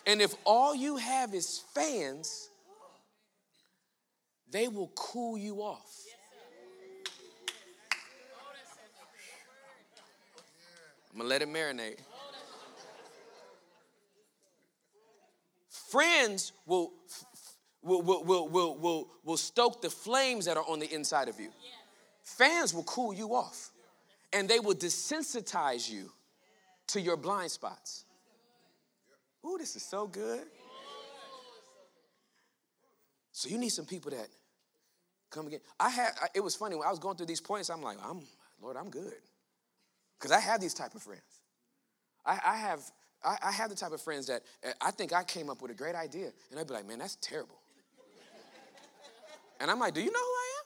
and 0.05 0.21
if 0.21 0.35
all 0.43 0.75
you 0.75 0.97
have 0.97 1.33
is 1.33 1.63
fans, 1.73 2.49
they 4.51 4.67
will 4.67 4.91
cool 4.95 5.37
you 5.37 5.61
off. 5.61 6.03
I'm 11.13 11.19
gonna 11.19 11.29
let 11.29 11.41
it 11.41 11.47
marinate. 11.47 11.99
Friends 15.93 16.53
will, 16.65 16.91
will, 17.83 18.01
will, 18.01 18.23
will, 18.47 18.77
will, 18.79 19.07
will, 19.23 19.37
stoke 19.37 19.79
the 19.79 19.91
flames 19.91 20.45
that 20.45 20.57
are 20.57 20.63
on 20.67 20.79
the 20.79 20.91
inside 20.91 21.27
of 21.27 21.39
you. 21.39 21.49
Fans 22.23 22.73
will 22.73 22.81
cool 22.85 23.13
you 23.13 23.35
off, 23.35 23.69
and 24.33 24.49
they 24.49 24.59
will 24.59 24.73
desensitize 24.73 25.87
you 25.87 26.09
to 26.87 26.99
your 26.99 27.15
blind 27.15 27.51
spots. 27.51 28.05
Ooh, 29.45 29.55
this 29.59 29.75
is 29.75 29.83
so 29.83 30.07
good. 30.07 30.41
So 33.31 33.47
you 33.47 33.59
need 33.59 33.69
some 33.69 33.85
people 33.85 34.09
that 34.09 34.29
come 35.29 35.45
again. 35.45 35.59
I 35.79 35.91
had. 35.91 36.13
It 36.33 36.43
was 36.43 36.55
funny 36.55 36.75
when 36.75 36.87
I 36.87 36.89
was 36.89 36.97
going 36.97 37.17
through 37.17 37.27
these 37.27 37.41
points. 37.41 37.69
I'm 37.69 37.83
like, 37.83 37.97
I'm 38.03 38.21
Lord, 38.59 38.77
I'm 38.77 38.89
good, 38.89 39.13
because 40.17 40.31
I 40.31 40.39
have 40.39 40.59
these 40.59 40.73
type 40.73 40.95
of 40.95 41.03
friends. 41.03 41.21
I, 42.25 42.39
I 42.43 42.57
have 42.57 42.81
I, 43.23 43.37
I 43.43 43.51
have 43.51 43.69
the 43.69 43.75
type 43.75 43.91
of 43.91 44.01
friends 44.01 44.27
that 44.27 44.43
uh, 44.65 44.71
I 44.81 44.91
think 44.91 45.13
I 45.13 45.23
came 45.23 45.49
up 45.49 45.61
with 45.61 45.71
a 45.71 45.73
great 45.73 45.95
idea, 45.95 46.31
and 46.51 46.59
I'd 46.59 46.67
be 46.67 46.73
like, 46.73 46.87
man, 46.87 46.99
that's 46.99 47.17
terrible. 47.17 47.59
And 49.59 49.71
I'm 49.71 49.79
like, 49.79 49.93
do 49.93 50.01
you 50.01 50.11
know 50.11 50.19
who 50.19 50.25
I 50.25 50.53
am? 50.59 50.65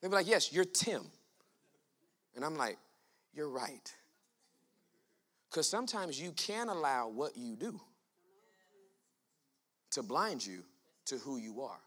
They'd 0.00 0.08
be 0.08 0.14
like, 0.14 0.28
yes, 0.28 0.52
you're 0.52 0.64
Tim. 0.64 1.02
And 2.34 2.44
I'm 2.44 2.56
like, 2.56 2.78
you're 3.34 3.48
right. 3.48 3.92
Because 5.50 5.68
sometimes 5.68 6.20
you 6.20 6.32
can 6.32 6.68
allow 6.68 7.08
what 7.08 7.36
you 7.36 7.56
do 7.56 7.80
to 9.92 10.02
blind 10.02 10.44
you 10.44 10.64
to 11.06 11.16
who 11.18 11.36
you 11.36 11.60
are. 11.62 11.80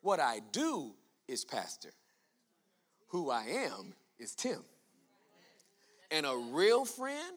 What 0.00 0.20
I 0.20 0.40
do 0.52 0.94
is 1.26 1.44
pastor. 1.44 1.90
Who 3.08 3.30
I 3.30 3.44
am 3.44 3.94
is 4.18 4.34
Tim. 4.34 4.60
And 6.10 6.24
a 6.24 6.36
real 6.52 6.84
friend 6.84 7.36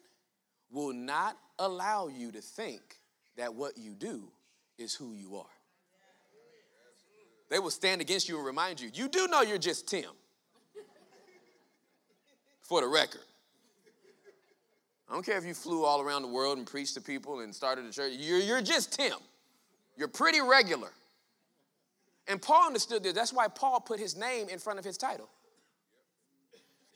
will 0.71 0.93
not 0.93 1.37
allow 1.59 2.07
you 2.07 2.31
to 2.31 2.41
think 2.41 2.81
that 3.37 3.53
what 3.53 3.77
you 3.77 3.93
do 3.93 4.23
is 4.77 4.93
who 4.93 5.13
you 5.13 5.37
are. 5.37 5.45
They 7.49 7.59
will 7.59 7.69
stand 7.69 7.99
against 7.99 8.29
you 8.29 8.37
and 8.37 8.45
remind 8.45 8.79
you, 8.79 8.89
you 8.93 9.09
do 9.09 9.27
know 9.27 9.41
you're 9.41 9.57
just 9.57 9.87
Tim. 9.87 10.09
For 12.61 12.79
the 12.79 12.87
record. 12.87 13.21
I 15.09 15.13
don't 15.13 15.25
care 15.25 15.37
if 15.37 15.45
you 15.45 15.53
flew 15.53 15.83
all 15.83 15.99
around 15.99 16.21
the 16.21 16.29
world 16.29 16.57
and 16.57 16.65
preached 16.65 16.93
to 16.93 17.01
people 17.01 17.41
and 17.41 17.53
started 17.53 17.83
a 17.83 17.91
church, 17.91 18.13
you're, 18.17 18.39
you're 18.39 18.61
just 18.61 18.93
Tim. 18.93 19.17
You're 19.97 20.07
pretty 20.07 20.39
regular. 20.39 20.87
And 22.29 22.41
Paul 22.41 22.67
understood 22.67 23.03
this. 23.03 23.11
That's 23.11 23.33
why 23.33 23.49
Paul 23.49 23.81
put 23.81 23.99
his 23.99 24.15
name 24.15 24.47
in 24.47 24.57
front 24.57 24.79
of 24.79 24.85
his 24.85 24.97
title. 24.97 25.29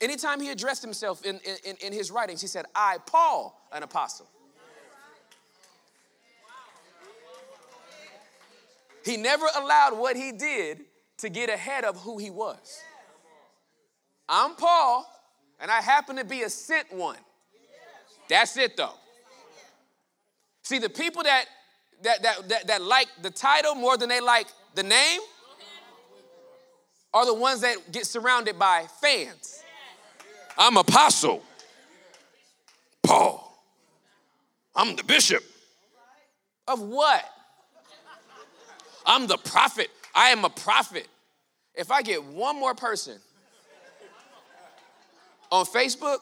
Anytime 0.00 0.40
he 0.40 0.50
addressed 0.50 0.82
himself 0.82 1.24
in, 1.24 1.40
in, 1.64 1.76
in 1.76 1.92
his 1.92 2.10
writings, 2.10 2.40
he 2.40 2.46
said, 2.46 2.66
I, 2.74 2.98
Paul, 3.06 3.58
an 3.72 3.82
apostle. 3.82 4.28
He 9.04 9.16
never 9.16 9.46
allowed 9.56 9.96
what 9.96 10.16
he 10.16 10.32
did 10.32 10.80
to 11.18 11.28
get 11.28 11.48
ahead 11.48 11.84
of 11.84 11.96
who 12.00 12.18
he 12.18 12.28
was. 12.28 12.80
I'm 14.28 14.56
Paul, 14.56 15.06
and 15.60 15.70
I 15.70 15.80
happen 15.80 16.16
to 16.16 16.24
be 16.24 16.42
a 16.42 16.50
sent 16.50 16.92
one. 16.92 17.16
That's 18.28 18.56
it 18.56 18.76
though. 18.76 18.94
See, 20.62 20.78
the 20.78 20.90
people 20.90 21.22
that 21.22 21.44
that, 22.02 22.22
that, 22.22 22.48
that, 22.48 22.66
that 22.66 22.82
like 22.82 23.06
the 23.22 23.30
title 23.30 23.74
more 23.76 23.96
than 23.96 24.08
they 24.08 24.20
like 24.20 24.48
the 24.74 24.82
name 24.82 25.20
are 27.14 27.24
the 27.24 27.34
ones 27.34 27.60
that 27.60 27.92
get 27.92 28.04
surrounded 28.04 28.58
by 28.58 28.86
fans. 29.00 29.55
I'm 30.58 30.76
apostle. 30.76 31.42
Paul. 33.02 33.42
I'm 34.74 34.96
the 34.96 35.04
bishop. 35.04 35.42
Of 36.68 36.80
what? 36.80 37.24
I'm 39.06 39.26
the 39.26 39.38
prophet. 39.38 39.88
I 40.14 40.30
am 40.30 40.44
a 40.44 40.50
prophet. 40.50 41.06
If 41.74 41.90
I 41.90 42.02
get 42.02 42.24
one 42.24 42.58
more 42.58 42.74
person 42.74 43.18
on 45.52 45.64
Facebook, 45.66 46.18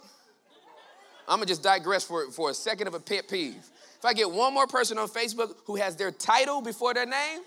I'm 1.27 1.39
gonna 1.39 1.47
just 1.47 1.63
digress 1.63 2.05
for, 2.05 2.31
for 2.31 2.51
a 2.51 2.55
second 2.55 2.89
of 2.89 2.95
a 2.95 3.01
pet 3.01 3.29
peeve. 3.29 3.57
If 3.99 4.05
I 4.05 4.13
get 4.13 4.31
one 4.31 4.53
more 4.53 4.67
person 4.67 4.99
on 4.99 5.09
Facebook 5.09 5.55
who 5.65 5.77
has 5.77 5.97
their 5.97 6.11
title 6.11 6.61
before 6.61 6.93
their 6.93 7.07
name, 7.07 7.41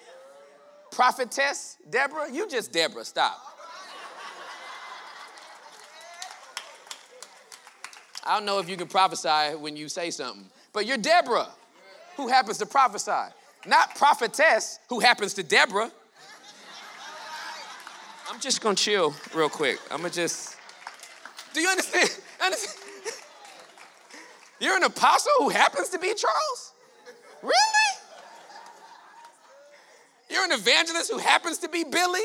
prophetess 0.91 1.78
Deborah, 1.89 2.32
you 2.32 2.50
just 2.50 2.71
Deborah, 2.71 3.06
stop. 3.06 3.56
I 8.27 8.35
don't 8.35 8.45
know 8.45 8.59
if 8.59 8.67
you 8.67 8.75
can 8.75 8.87
prophesy 8.87 9.55
when 9.55 9.77
you 9.77 9.87
say 9.87 10.11
something, 10.11 10.43
but 10.73 10.85
you're 10.85 10.97
Deborah, 10.97 11.47
who 12.17 12.27
happens 12.27 12.57
to 12.57 12.65
prophesy, 12.65 13.33
not 13.65 13.95
prophetess, 13.95 14.79
who 14.89 14.99
happens 14.99 15.33
to 15.35 15.43
Deborah. 15.43 15.89
I'm 18.29 18.41
just 18.41 18.59
gonna 18.59 18.75
chill 18.75 19.15
real 19.33 19.47
quick. 19.47 19.79
I'm 19.89 19.99
gonna 19.99 20.09
just. 20.09 20.57
Do 21.53 21.61
you 21.61 21.69
understand? 21.69 22.19
understand? 22.43 22.83
You're 24.59 24.75
an 24.75 24.83
apostle 24.83 25.31
who 25.39 25.49
happens 25.49 25.87
to 25.89 25.99
be 25.99 26.07
Charles? 26.07 26.73
Really? 27.41 27.53
You're 30.29 30.43
an 30.43 30.51
evangelist 30.51 31.09
who 31.09 31.17
happens 31.17 31.59
to 31.59 31.69
be 31.69 31.85
Billy? 31.85 32.19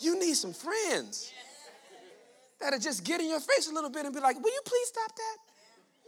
You 0.00 0.20
need 0.20 0.34
some 0.34 0.52
friends 0.52 1.32
that'll 2.60 2.78
just 2.78 3.04
get 3.04 3.20
in 3.20 3.28
your 3.28 3.40
face 3.40 3.68
a 3.70 3.74
little 3.74 3.90
bit 3.90 4.04
and 4.04 4.14
be 4.14 4.20
like, 4.20 4.36
Will 4.36 4.52
you 4.52 4.60
please 4.64 4.88
stop 4.88 5.14
that? 5.16 5.36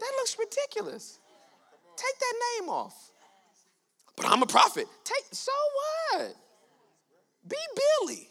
That 0.01 0.13
looks 0.19 0.37
ridiculous. 0.39 1.19
Take 1.97 2.19
that 2.19 2.35
name 2.61 2.71
off. 2.71 3.11
But 4.17 4.27
I'm 4.27 4.43
a 4.43 4.47
prophet. 4.47 4.87
Take 5.05 5.25
so 5.33 5.53
what? 6.13 6.35
Be 7.49 7.57
Billy. 8.01 8.29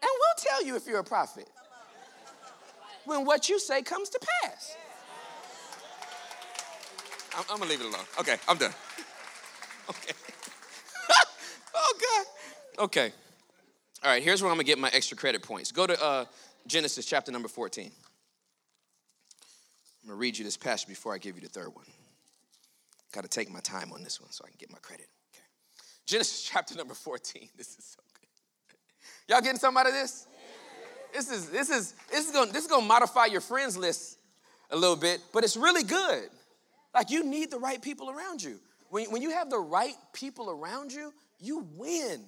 And 0.00 0.10
we'll 0.10 0.38
tell 0.38 0.64
you 0.64 0.76
if 0.76 0.86
you're 0.86 1.00
a 1.00 1.04
prophet 1.04 1.48
when 3.04 3.24
what 3.24 3.48
you 3.48 3.58
say 3.58 3.82
comes 3.82 4.08
to 4.10 4.20
pass. 4.42 4.76
I'm, 7.36 7.44
I'm 7.50 7.58
gonna 7.58 7.70
leave 7.70 7.80
it 7.80 7.86
alone. 7.86 8.04
Okay, 8.20 8.36
I'm 8.46 8.56
done. 8.56 8.72
Okay. 9.90 10.12
oh, 11.74 11.94
God. 12.76 12.84
Okay. 12.84 13.10
All 14.04 14.10
right, 14.10 14.22
here's 14.22 14.42
where 14.42 14.50
I'm 14.50 14.58
gonna 14.58 14.64
get 14.64 14.78
my 14.78 14.90
extra 14.92 15.16
credit 15.16 15.42
points. 15.42 15.72
Go 15.72 15.86
to 15.86 16.04
uh, 16.04 16.26
Genesis 16.68 17.06
chapter 17.06 17.32
number 17.32 17.48
14. 17.48 17.90
I'm 20.02 20.08
gonna 20.08 20.18
read 20.18 20.36
you 20.36 20.44
this 20.44 20.58
passage 20.58 20.86
before 20.86 21.14
I 21.14 21.18
give 21.18 21.34
you 21.34 21.40
the 21.40 21.48
third 21.48 21.74
one. 21.74 21.86
Got 23.12 23.22
to 23.22 23.28
take 23.28 23.50
my 23.50 23.60
time 23.60 23.90
on 23.92 24.04
this 24.04 24.20
one 24.20 24.30
so 24.30 24.44
I 24.44 24.48
can 24.48 24.58
get 24.58 24.70
my 24.70 24.78
credit. 24.78 25.06
Okay. 25.32 25.42
Genesis 26.04 26.42
chapter 26.52 26.76
number 26.76 26.92
14. 26.92 27.48
This 27.56 27.78
is 27.78 27.84
so 27.84 28.02
good. 28.20 28.28
Y'all 29.32 29.40
getting 29.40 29.58
something 29.58 29.80
out 29.80 29.86
of 29.86 29.94
this? 29.94 30.26
This 31.14 31.30
is 31.30 31.48
this 31.48 31.70
is 31.70 31.94
this 32.10 32.26
is 32.26 32.32
gonna 32.32 32.52
this 32.52 32.64
is 32.64 32.70
going 32.70 32.82
to 32.82 32.88
modify 32.88 33.24
your 33.24 33.40
friends 33.40 33.78
list 33.78 34.18
a 34.70 34.76
little 34.76 34.96
bit, 34.96 35.22
but 35.32 35.44
it's 35.44 35.56
really 35.56 35.84
good. 35.84 36.28
Like 36.94 37.10
you 37.10 37.24
need 37.24 37.50
the 37.50 37.58
right 37.58 37.80
people 37.80 38.10
around 38.10 38.42
you. 38.42 38.60
When, 38.90 39.10
when 39.10 39.22
you 39.22 39.30
have 39.30 39.48
the 39.48 39.58
right 39.58 39.94
people 40.12 40.50
around 40.50 40.92
you, 40.92 41.14
you 41.40 41.66
win. 41.76 42.24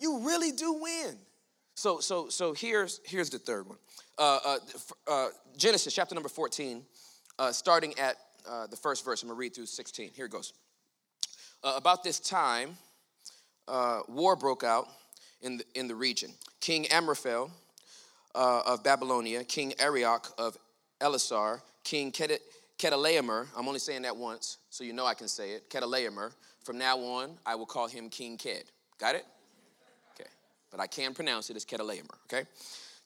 You 0.00 0.26
really 0.26 0.50
do 0.50 0.72
win. 0.72 1.16
So 1.76 2.00
so 2.00 2.30
so 2.30 2.54
here's 2.54 3.00
here's 3.04 3.28
the 3.28 3.38
third 3.38 3.68
one. 3.68 3.76
Uh, 4.16 4.38
uh, 4.46 4.58
uh, 5.06 5.28
Genesis 5.58 5.94
chapter 5.94 6.14
number 6.14 6.30
14, 6.30 6.82
uh, 7.38 7.52
starting 7.52 7.92
at 7.98 8.16
uh, 8.48 8.66
the 8.66 8.76
first 8.76 9.04
verse. 9.04 9.22
I'm 9.22 9.28
gonna 9.28 9.38
read 9.38 9.54
through 9.54 9.66
16. 9.66 10.10
Here 10.14 10.24
it 10.24 10.32
goes. 10.32 10.54
About 11.62 12.02
this 12.02 12.18
time, 12.18 12.76
war 14.08 14.36
broke 14.36 14.62
out 14.64 14.86
in 15.42 15.58
the, 15.58 15.64
in 15.74 15.88
the 15.88 15.94
region. 15.94 16.30
King 16.60 16.86
Amraphel 16.92 17.50
of 18.34 18.82
Babylonia, 18.84 19.42
King 19.44 19.74
Arioch 19.80 20.32
of 20.38 20.56
Elasar, 21.00 21.60
King 21.82 22.12
Chedorlaomer. 22.12 23.48
I'm 23.56 23.66
only 23.66 23.80
saying 23.80 24.02
that 24.02 24.16
once, 24.16 24.58
so 24.70 24.84
you 24.84 24.92
know 24.92 25.04
I 25.04 25.14
can 25.14 25.28
say 25.28 25.50
it. 25.50 25.68
Chedorlaomer. 25.68 26.32
From 26.62 26.78
now 26.78 26.98
on, 26.98 27.36
I 27.44 27.56
will 27.56 27.66
call 27.66 27.88
him 27.88 28.08
King 28.08 28.38
Ked. 28.38 28.70
Got 28.98 29.16
it? 29.16 29.26
But 30.70 30.80
I 30.80 30.86
can 30.86 31.14
pronounce 31.14 31.50
it 31.50 31.56
as 31.56 31.64
Chedorlaomer, 31.64 32.14
okay? 32.24 32.48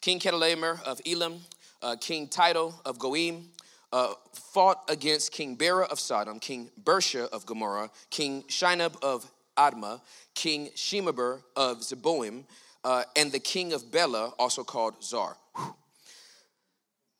King 0.00 0.18
Chedorlaomer 0.18 0.82
of 0.84 1.00
Elam, 1.06 1.40
uh, 1.82 1.96
King 2.00 2.28
Tidal 2.28 2.74
of 2.84 2.98
Goiim, 2.98 3.44
uh, 3.92 4.14
fought 4.32 4.82
against 4.88 5.32
King 5.32 5.56
Bera 5.56 5.84
of 5.84 5.98
Sodom, 5.98 6.38
King 6.38 6.70
Birsha 6.82 7.28
of 7.28 7.44
Gomorrah, 7.44 7.90
King 8.10 8.42
Shinab 8.44 9.02
of 9.02 9.30
Admah, 9.56 10.00
King 10.34 10.68
Shemeber 10.74 11.42
of 11.56 11.78
Zeboim, 11.78 12.44
uh, 12.84 13.02
and 13.16 13.30
the 13.30 13.38
king 13.38 13.72
of 13.72 13.90
Bela, 13.90 14.32
also 14.38 14.64
called 14.64 15.02
Zoar. 15.02 15.36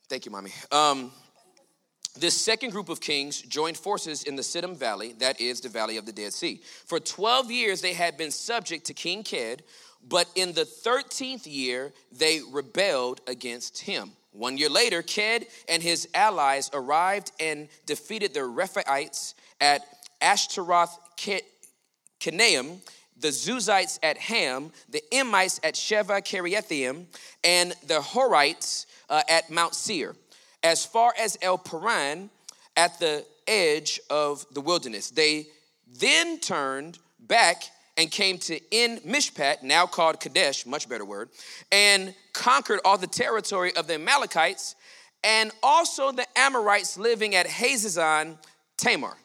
Thank 0.09 0.25
you, 0.25 0.33
mommy. 0.33 0.53
Um, 0.73 1.13
this 2.19 2.35
second 2.35 2.71
group 2.71 2.89
of 2.89 3.01
kings 3.01 3.41
joined 3.43 3.77
forces 3.77 4.25
in 4.25 4.37
the 4.37 4.43
Siddim 4.43 4.77
Valley, 4.77 5.13
that 5.21 5.41
is 5.41 5.61
the 5.61 5.69
Valley 5.69 5.97
of 5.97 6.07
the 6.07 6.13
Dead 6.13 6.33
Sea. 6.33 6.61
For 6.87 6.99
12 6.99 7.51
years, 7.51 7.81
they 7.81 7.93
had 7.93 8.17
been 8.17 8.31
subject 8.31 8.87
to 8.87 8.95
King 8.95 9.23
Ked, 9.23 9.63
but 10.09 10.29
in 10.35 10.53
the 10.53 10.65
13th 10.65 11.47
year, 11.47 11.93
they 12.13 12.41
rebelled 12.51 13.21
against 13.27 13.81
him. 13.81 14.13
One 14.33 14.57
year 14.57 14.71
later, 14.71 15.03
Ked 15.03 15.47
and 15.69 15.83
his 15.83 16.09
allies 16.15 16.71
arrived 16.73 17.33
and 17.41 17.69
defeated 17.87 18.33
the 18.33 18.41
Rephaites 18.41 19.35
at 19.61 19.83
Ashtaroth 20.21 20.97
Karnaim 22.21 22.81
the 23.21 23.29
Zuzites 23.29 23.99
at 24.03 24.19
Ham, 24.19 24.73
the 24.89 25.03
Emites 25.13 25.61
at 25.63 25.75
Sheva 25.75 26.21
Kiriathaim, 26.21 27.07
and 27.45 27.75
the 27.87 28.01
Horites 28.01 28.87
uh, 29.09 29.23
at 29.29 29.51
Mount 29.51 29.75
Seir, 29.75 30.17
as 30.63 30.85
far 30.85 31.15
as 31.19 31.39
El 31.43 31.59
Paran 31.59 32.31
at 32.77 32.99
the 32.99 33.25
edge 33.47 34.01
of 34.09 34.47
the 34.53 34.61
wilderness. 34.61 35.11
They 35.11 35.49
then 35.99 36.41
turned 36.41 36.99
back 37.19 37.65
and 37.97 38.11
came 38.11 38.39
to 38.39 38.61
En 38.73 38.99
Mishpat, 39.01 39.63
now 39.63 39.87
called 39.87 40.21
Kadesh, 40.21 40.67
much 40.67 40.89
better 40.89 41.05
word, 41.05 41.29
and 41.71 42.15
conquered 42.33 42.81
all 42.85 42.99
the 42.99 43.07
territory 43.07 43.75
of 43.77 43.87
the 43.87 43.95
Amalekites 43.95 44.75
and 45.23 45.51
also 45.63 46.13
the 46.13 46.27
Amorites 46.39 46.97
living 46.97 47.35
at 47.35 47.47
Hazazon 47.47 48.39
Tamar. 48.77 49.17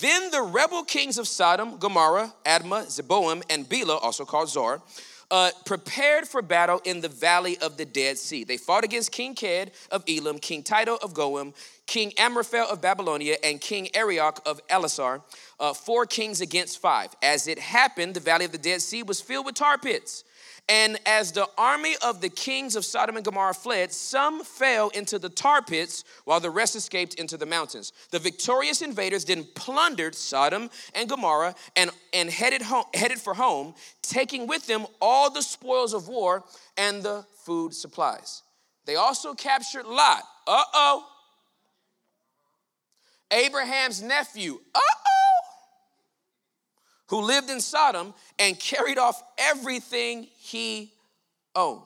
Then 0.00 0.30
the 0.30 0.42
rebel 0.42 0.84
kings 0.84 1.18
of 1.18 1.26
Sodom, 1.26 1.78
Gomorrah, 1.78 2.32
Admah, 2.46 2.86
Zeboim, 2.86 3.42
and 3.50 3.68
Bela, 3.68 3.96
also 3.96 4.24
called 4.24 4.48
Zoar, 4.48 4.80
uh, 5.30 5.50
prepared 5.64 6.26
for 6.26 6.42
battle 6.42 6.80
in 6.84 7.00
the 7.00 7.08
valley 7.08 7.56
of 7.58 7.76
the 7.76 7.84
Dead 7.84 8.18
Sea. 8.18 8.44
They 8.44 8.56
fought 8.56 8.84
against 8.84 9.12
King 9.12 9.34
Ked 9.34 9.72
of 9.90 10.04
Elam, 10.08 10.38
King 10.38 10.62
Tidal 10.62 10.98
of 11.02 11.14
Goiim, 11.14 11.54
King 11.86 12.12
Amraphel 12.18 12.66
of 12.68 12.80
Babylonia, 12.80 13.36
and 13.42 13.60
King 13.60 13.88
Arioch 13.94 14.40
of 14.46 14.66
Elasar, 14.68 15.22
uh, 15.58 15.72
four 15.72 16.06
kings 16.06 16.40
against 16.40 16.78
five. 16.78 17.14
As 17.22 17.46
it 17.46 17.58
happened, 17.58 18.14
the 18.14 18.20
valley 18.20 18.44
of 18.44 18.52
the 18.52 18.58
Dead 18.58 18.82
Sea 18.82 19.02
was 19.02 19.20
filled 19.20 19.46
with 19.46 19.54
tar 19.54 19.78
pits. 19.78 20.24
And 20.70 21.00
as 21.04 21.32
the 21.32 21.48
army 21.58 21.96
of 22.00 22.20
the 22.20 22.28
kings 22.28 22.76
of 22.76 22.84
Sodom 22.84 23.16
and 23.16 23.24
Gomorrah 23.24 23.54
fled, 23.54 23.90
some 23.90 24.44
fell 24.44 24.90
into 24.90 25.18
the 25.18 25.28
tar 25.28 25.62
pits, 25.62 26.04
while 26.24 26.38
the 26.38 26.48
rest 26.48 26.76
escaped 26.76 27.14
into 27.14 27.36
the 27.36 27.44
mountains. 27.44 27.92
The 28.12 28.20
victorious 28.20 28.80
invaders 28.80 29.24
then 29.24 29.42
plundered 29.56 30.14
Sodom 30.14 30.70
and 30.94 31.08
Gomorrah 31.08 31.56
and, 31.74 31.90
and 32.14 32.30
headed, 32.30 32.62
home, 32.62 32.84
headed 32.94 33.18
for 33.18 33.34
home, 33.34 33.74
taking 34.00 34.46
with 34.46 34.68
them 34.68 34.86
all 35.00 35.28
the 35.28 35.42
spoils 35.42 35.92
of 35.92 36.06
war 36.06 36.44
and 36.76 37.02
the 37.02 37.24
food 37.44 37.74
supplies. 37.74 38.42
They 38.86 38.94
also 38.94 39.34
captured 39.34 39.86
Lot. 39.86 40.22
Uh 40.46 40.62
oh. 40.72 41.06
Abraham's 43.32 44.00
nephew. 44.00 44.60
Uh 44.72 44.78
who 47.10 47.20
lived 47.20 47.50
in 47.50 47.60
Sodom 47.60 48.14
and 48.38 48.58
carried 48.58 48.96
off 48.96 49.20
everything 49.36 50.28
he 50.38 50.92
owned. 51.56 51.82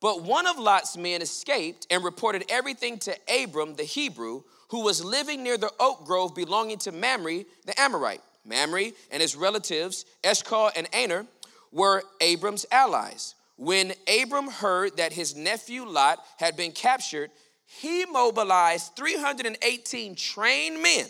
But 0.00 0.22
one 0.22 0.46
of 0.46 0.56
Lot's 0.56 0.96
men 0.96 1.20
escaped 1.20 1.88
and 1.90 2.04
reported 2.04 2.44
everything 2.48 2.98
to 3.00 3.16
Abram 3.42 3.74
the 3.74 3.82
Hebrew, 3.82 4.42
who 4.68 4.84
was 4.84 5.04
living 5.04 5.42
near 5.42 5.58
the 5.58 5.72
oak 5.80 6.04
grove 6.04 6.34
belonging 6.36 6.78
to 6.78 6.92
Mamre 6.92 7.42
the 7.66 7.78
Amorite. 7.78 8.22
Mamre 8.44 8.92
and 9.10 9.20
his 9.20 9.34
relatives, 9.34 10.04
Eshcol 10.22 10.70
and 10.76 10.88
Aner, 10.92 11.26
were 11.72 12.04
Abram's 12.20 12.66
allies. 12.70 13.34
When 13.56 13.92
Abram 14.22 14.48
heard 14.48 14.96
that 14.98 15.12
his 15.12 15.34
nephew 15.34 15.84
Lot 15.84 16.24
had 16.38 16.56
been 16.56 16.70
captured, 16.70 17.32
he 17.66 18.04
mobilized 18.04 18.94
318 18.94 20.14
trained 20.14 20.80
men 20.80 21.06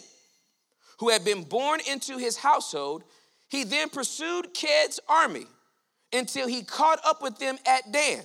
who 0.99 1.09
had 1.11 1.25
been 1.25 1.43
born 1.43 1.81
into 1.91 2.19
his 2.19 2.37
household. 2.37 3.05
He 3.49 3.65
then 3.65 3.89
pursued 3.89 4.55
Ked's 4.55 5.01
army 5.09 5.47
until 6.13 6.49
he 6.49 6.63
caught 6.63 7.01
up 7.05 7.23
with 7.23 7.39
them 7.39 7.59
at 7.67 7.91
Dan. 7.93 8.23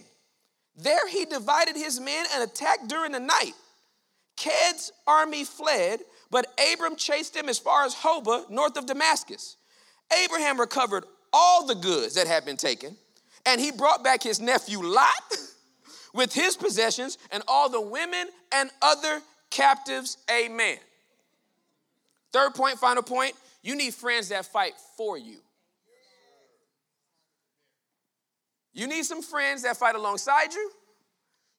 There 0.75 1.07
he 1.07 1.25
divided 1.25 1.75
his 1.75 1.99
men 1.99 2.25
and 2.33 2.43
attacked 2.43 2.87
during 2.87 3.11
the 3.11 3.19
night. 3.19 3.53
Ked's 4.35 4.91
army 5.05 5.43
fled, 5.43 5.99
but 6.31 6.47
Abram 6.73 6.95
chased 6.95 7.35
them 7.35 7.47
as 7.47 7.59
far 7.59 7.85
as 7.85 7.93
Hobah, 7.93 8.49
north 8.49 8.77
of 8.77 8.87
Damascus. 8.87 9.57
Abraham 10.23 10.59
recovered 10.59 11.05
all 11.31 11.65
the 11.65 11.75
goods 11.75 12.15
that 12.15 12.27
had 12.27 12.45
been 12.45 12.57
taken, 12.57 12.97
and 13.45 13.61
he 13.61 13.71
brought 13.71 14.03
back 14.03 14.23
his 14.23 14.39
nephew 14.39 14.81
Lot 14.81 15.37
with 16.13 16.33
his 16.33 16.55
possessions 16.55 17.17
and 17.31 17.43
all 17.47 17.69
the 17.69 17.81
women 17.81 18.27
and 18.51 18.71
other 18.81 19.21
captives. 19.51 20.17
Amen. 20.31 20.77
Third 22.33 22.55
point, 22.55 22.79
final 22.79 23.03
point 23.03 23.35
you 23.61 23.75
need 23.75 23.93
friends 23.93 24.29
that 24.29 24.45
fight 24.45 24.73
for 24.97 25.17
you. 25.17 25.37
You 28.73 28.87
need 28.87 29.03
some 29.03 29.21
friends 29.21 29.63
that 29.63 29.77
fight 29.77 29.95
alongside 29.95 30.51
you. 30.51 30.71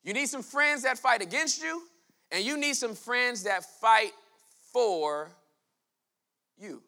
You 0.02 0.12
need 0.12 0.26
some 0.26 0.42
friends 0.42 0.82
that 0.82 0.98
fight 0.98 1.22
against 1.22 1.62
you. 1.62 1.82
And 2.30 2.44
you 2.44 2.58
need 2.58 2.74
some 2.74 2.94
friends 2.94 3.44
that 3.44 3.64
fight 3.80 4.12
for 4.72 5.30
you. 6.58 6.82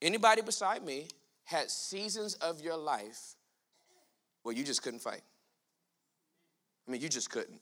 Anybody 0.00 0.42
beside 0.42 0.82
me 0.82 1.06
had 1.44 1.70
seasons 1.70 2.34
of 2.36 2.60
your 2.60 2.76
life 2.76 3.34
where 4.42 4.54
you 4.54 4.64
just 4.64 4.82
couldn't 4.82 5.00
fight. 5.00 5.20
I 6.88 6.90
mean, 6.90 7.00
you 7.00 7.08
just 7.08 7.30
couldn't. 7.30 7.60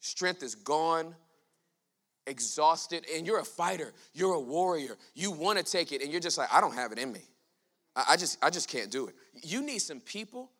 Strength 0.00 0.42
is 0.42 0.54
gone, 0.54 1.14
exhausted, 2.30 3.04
and 3.14 3.26
you're 3.26 3.40
a 3.40 3.44
fighter, 3.44 3.92
you're 4.14 4.34
a 4.34 4.40
warrior. 4.40 4.96
You 5.14 5.30
want 5.32 5.58
to 5.58 5.64
take 5.64 5.92
it, 5.92 6.00
and 6.00 6.10
you're 6.10 6.20
just 6.20 6.38
like, 6.38 6.48
I 6.52 6.60
don't 6.60 6.74
have 6.74 6.92
it 6.92 6.98
in 6.98 7.12
me. 7.12 7.20
I 7.94 8.16
just, 8.16 8.38
I 8.42 8.50
just 8.50 8.68
can't 8.68 8.90
do 8.90 9.08
it. 9.08 9.14
You 9.42 9.62
need 9.62 9.80
some 9.80 10.00
people 10.00 10.50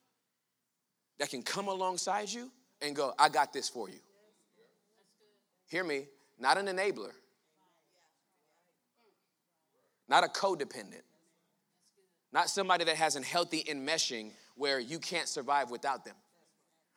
that 1.18 1.30
can 1.30 1.42
come 1.42 1.68
alongside 1.68 2.28
you 2.28 2.50
and 2.82 2.94
go, 2.94 3.12
I 3.18 3.28
got 3.28 3.52
this 3.52 3.68
for 3.68 3.88
you. 3.88 4.00
Hear 5.68 5.84
me, 5.84 6.06
not 6.38 6.58
an 6.58 6.66
enabler, 6.66 7.12
not 10.08 10.24
a 10.24 10.28
codependent, 10.28 11.04
not 12.32 12.50
somebody 12.50 12.84
that 12.84 12.96
has 12.96 13.14
a 13.14 13.22
healthy 13.22 13.64
enmeshing 13.68 14.32
where 14.56 14.80
you 14.80 14.98
can't 14.98 15.28
survive 15.28 15.70
without 15.70 16.04
them. 16.04 16.16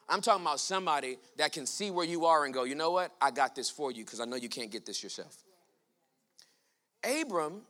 I'm 0.09 0.21
talking 0.21 0.43
about 0.43 0.59
somebody 0.59 1.17
that 1.37 1.53
can 1.53 1.65
see 1.65 1.91
where 1.91 2.05
you 2.05 2.25
are 2.25 2.45
and 2.45 2.53
go, 2.53 2.63
you 2.63 2.75
know 2.75 2.91
what? 2.91 3.11
I 3.21 3.31
got 3.31 3.55
this 3.55 3.69
for 3.69 3.91
you 3.91 4.03
because 4.03 4.19
I 4.19 4.25
know 4.25 4.35
you 4.35 4.49
can't 4.49 4.71
get 4.71 4.85
this 4.85 5.01
yourself. 5.01 5.35
Abram 7.03 7.61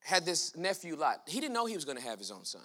had 0.00 0.24
this 0.24 0.56
nephew 0.56 0.96
Lot. 0.96 1.22
He 1.26 1.40
didn't 1.40 1.54
know 1.54 1.66
he 1.66 1.74
was 1.74 1.84
going 1.84 1.98
to 1.98 2.04
have 2.04 2.18
his 2.18 2.30
own 2.30 2.44
son. 2.44 2.62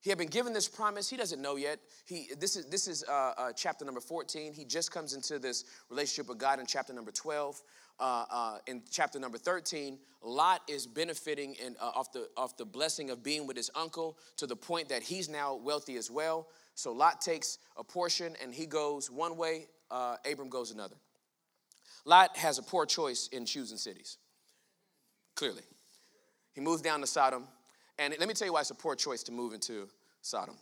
He 0.00 0.10
had 0.10 0.18
been 0.18 0.28
given 0.28 0.52
this 0.52 0.68
promise. 0.68 1.08
He 1.08 1.16
doesn't 1.16 1.40
know 1.40 1.56
yet. 1.56 1.78
He, 2.04 2.28
this 2.38 2.56
is, 2.56 2.66
this 2.66 2.88
is 2.88 3.04
uh, 3.08 3.32
uh, 3.38 3.52
chapter 3.56 3.86
number 3.86 4.00
14. 4.00 4.52
He 4.52 4.66
just 4.66 4.92
comes 4.92 5.14
into 5.14 5.38
this 5.38 5.64
relationship 5.88 6.28
with 6.28 6.36
God 6.36 6.60
in 6.60 6.66
chapter 6.66 6.92
number 6.92 7.10
12. 7.10 7.62
Uh, 8.00 8.24
uh 8.30 8.58
in 8.66 8.82
chapter 8.90 9.18
number 9.18 9.38
13, 9.38 9.98
Lot 10.22 10.62
is 10.68 10.86
benefiting 10.86 11.54
in, 11.54 11.76
uh, 11.80 11.90
off, 11.94 12.12
the, 12.12 12.28
off 12.36 12.56
the 12.56 12.64
blessing 12.64 13.10
of 13.10 13.22
being 13.22 13.46
with 13.46 13.56
his 13.56 13.70
uncle 13.74 14.18
to 14.38 14.46
the 14.46 14.56
point 14.56 14.88
that 14.88 15.02
he's 15.02 15.28
now 15.28 15.54
wealthy 15.54 15.96
as 15.96 16.10
well. 16.10 16.48
So 16.74 16.92
Lot 16.92 17.20
takes 17.20 17.58
a 17.76 17.84
portion 17.84 18.34
and 18.42 18.52
he 18.52 18.66
goes 18.66 19.10
one 19.10 19.36
way, 19.36 19.66
uh, 19.90 20.16
Abram 20.30 20.48
goes 20.48 20.70
another. 20.70 20.96
Lot 22.04 22.36
has 22.36 22.58
a 22.58 22.62
poor 22.62 22.86
choice 22.86 23.28
in 23.28 23.46
choosing 23.46 23.78
cities, 23.78 24.18
clearly. 25.36 25.62
He 26.54 26.60
moves 26.60 26.82
down 26.82 27.00
to 27.00 27.06
Sodom. 27.06 27.44
And 27.98 28.14
let 28.18 28.28
me 28.28 28.34
tell 28.34 28.46
you 28.46 28.52
why 28.52 28.60
it's 28.60 28.70
a 28.70 28.74
poor 28.74 28.94
choice 28.94 29.22
to 29.24 29.32
move 29.32 29.52
into 29.52 29.88
Sodom. 30.22 30.56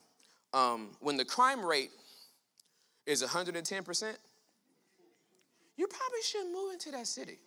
Um, 0.52 0.90
when 1.00 1.16
the 1.16 1.24
crime 1.24 1.64
rate 1.64 1.90
is 3.06 3.22
110%, 3.22 4.16
you 5.76 5.86
probably 5.86 6.22
shouldn't 6.22 6.52
move 6.52 6.72
into 6.72 6.90
that 6.92 7.06
city. 7.06 7.38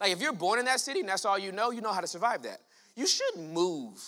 Like 0.00 0.12
if 0.12 0.20
you're 0.20 0.32
born 0.32 0.58
in 0.58 0.64
that 0.64 0.80
city 0.80 1.00
and 1.00 1.08
that's 1.08 1.24
all 1.24 1.38
you 1.38 1.52
know, 1.52 1.70
you 1.70 1.80
know 1.80 1.92
how 1.92 2.00
to 2.00 2.06
survive 2.06 2.42
that. 2.42 2.60
You 2.96 3.06
shouldn't 3.06 3.52
move. 3.52 4.02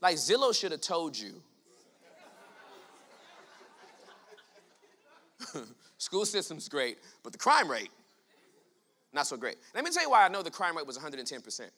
Like 0.00 0.16
Zillow 0.16 0.54
should 0.54 0.72
have 0.72 0.80
told 0.80 1.16
you. 1.18 1.42
School 5.98 6.26
system's 6.26 6.68
great, 6.68 6.98
but 7.22 7.32
the 7.32 7.38
crime 7.38 7.70
rate, 7.70 7.90
not 9.12 9.26
so 9.26 9.36
great. 9.36 9.56
Let 9.74 9.84
me 9.84 9.90
tell 9.90 10.02
you 10.02 10.10
why 10.10 10.24
I 10.24 10.28
know 10.28 10.42
the 10.42 10.50
crime 10.50 10.76
rate 10.76 10.86
was 10.86 10.98
110% 10.98 11.70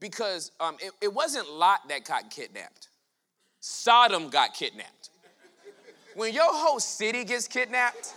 because 0.00 0.52
um, 0.60 0.76
it, 0.80 0.92
it 1.00 1.12
wasn't 1.12 1.50
Lot 1.50 1.88
that 1.88 2.04
got 2.04 2.30
kidnapped, 2.30 2.88
Sodom 3.60 4.30
got 4.30 4.54
kidnapped. 4.54 5.10
When 6.14 6.32
your 6.32 6.46
whole 6.48 6.80
city 6.80 7.24
gets 7.24 7.46
kidnapped, 7.46 8.14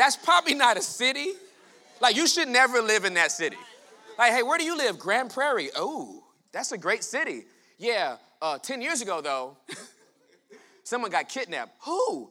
that's 0.00 0.16
probably 0.16 0.54
not 0.54 0.78
a 0.78 0.82
city. 0.82 1.32
Like, 2.00 2.16
you 2.16 2.26
should 2.26 2.48
never 2.48 2.80
live 2.80 3.04
in 3.04 3.12
that 3.14 3.32
city. 3.32 3.58
Like, 4.18 4.32
hey, 4.32 4.42
where 4.42 4.56
do 4.56 4.64
you 4.64 4.74
live? 4.74 4.98
Grand 4.98 5.30
Prairie. 5.30 5.68
Oh, 5.76 6.24
that's 6.52 6.72
a 6.72 6.78
great 6.78 7.04
city. 7.04 7.44
Yeah, 7.76 8.16
uh, 8.40 8.56
10 8.56 8.80
years 8.80 9.02
ago, 9.02 9.20
though, 9.20 9.58
someone 10.84 11.10
got 11.10 11.28
kidnapped. 11.28 11.72
Who? 11.82 12.30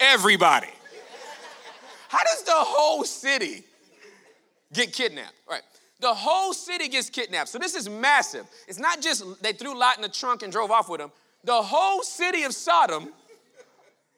Everybody. 0.00 0.70
How 2.08 2.20
does 2.24 2.42
the 2.42 2.52
whole 2.54 3.04
city 3.04 3.64
get 4.72 4.94
kidnapped? 4.94 5.34
All 5.46 5.54
right. 5.54 5.62
The 6.00 6.14
whole 6.14 6.54
city 6.54 6.88
gets 6.88 7.10
kidnapped. 7.10 7.50
So 7.50 7.58
this 7.58 7.74
is 7.74 7.86
massive. 7.86 8.46
It's 8.66 8.78
not 8.78 9.02
just 9.02 9.42
they 9.42 9.52
threw 9.52 9.78
Lot 9.78 9.96
in 9.96 10.02
the 10.02 10.08
trunk 10.08 10.42
and 10.42 10.50
drove 10.50 10.70
off 10.70 10.88
with 10.88 11.02
him. 11.02 11.12
The 11.44 11.60
whole 11.60 12.02
city 12.02 12.44
of 12.44 12.54
Sodom 12.54 13.10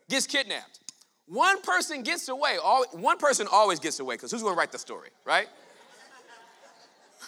gets 0.09 0.29
kidnapped. 0.29 0.79
One 1.27 1.63
person 1.63 2.03
gets 2.03 2.29
away. 2.29 2.57
one 2.93 3.19
person 3.19 3.47
always 3.51 3.79
gets 3.79 4.01
away 4.01 4.17
because 4.17 4.31
who's 4.31 4.43
going 4.43 4.55
to 4.55 4.59
write 4.59 4.73
the 4.73 4.79
story, 4.79 5.11
right? 5.25 5.49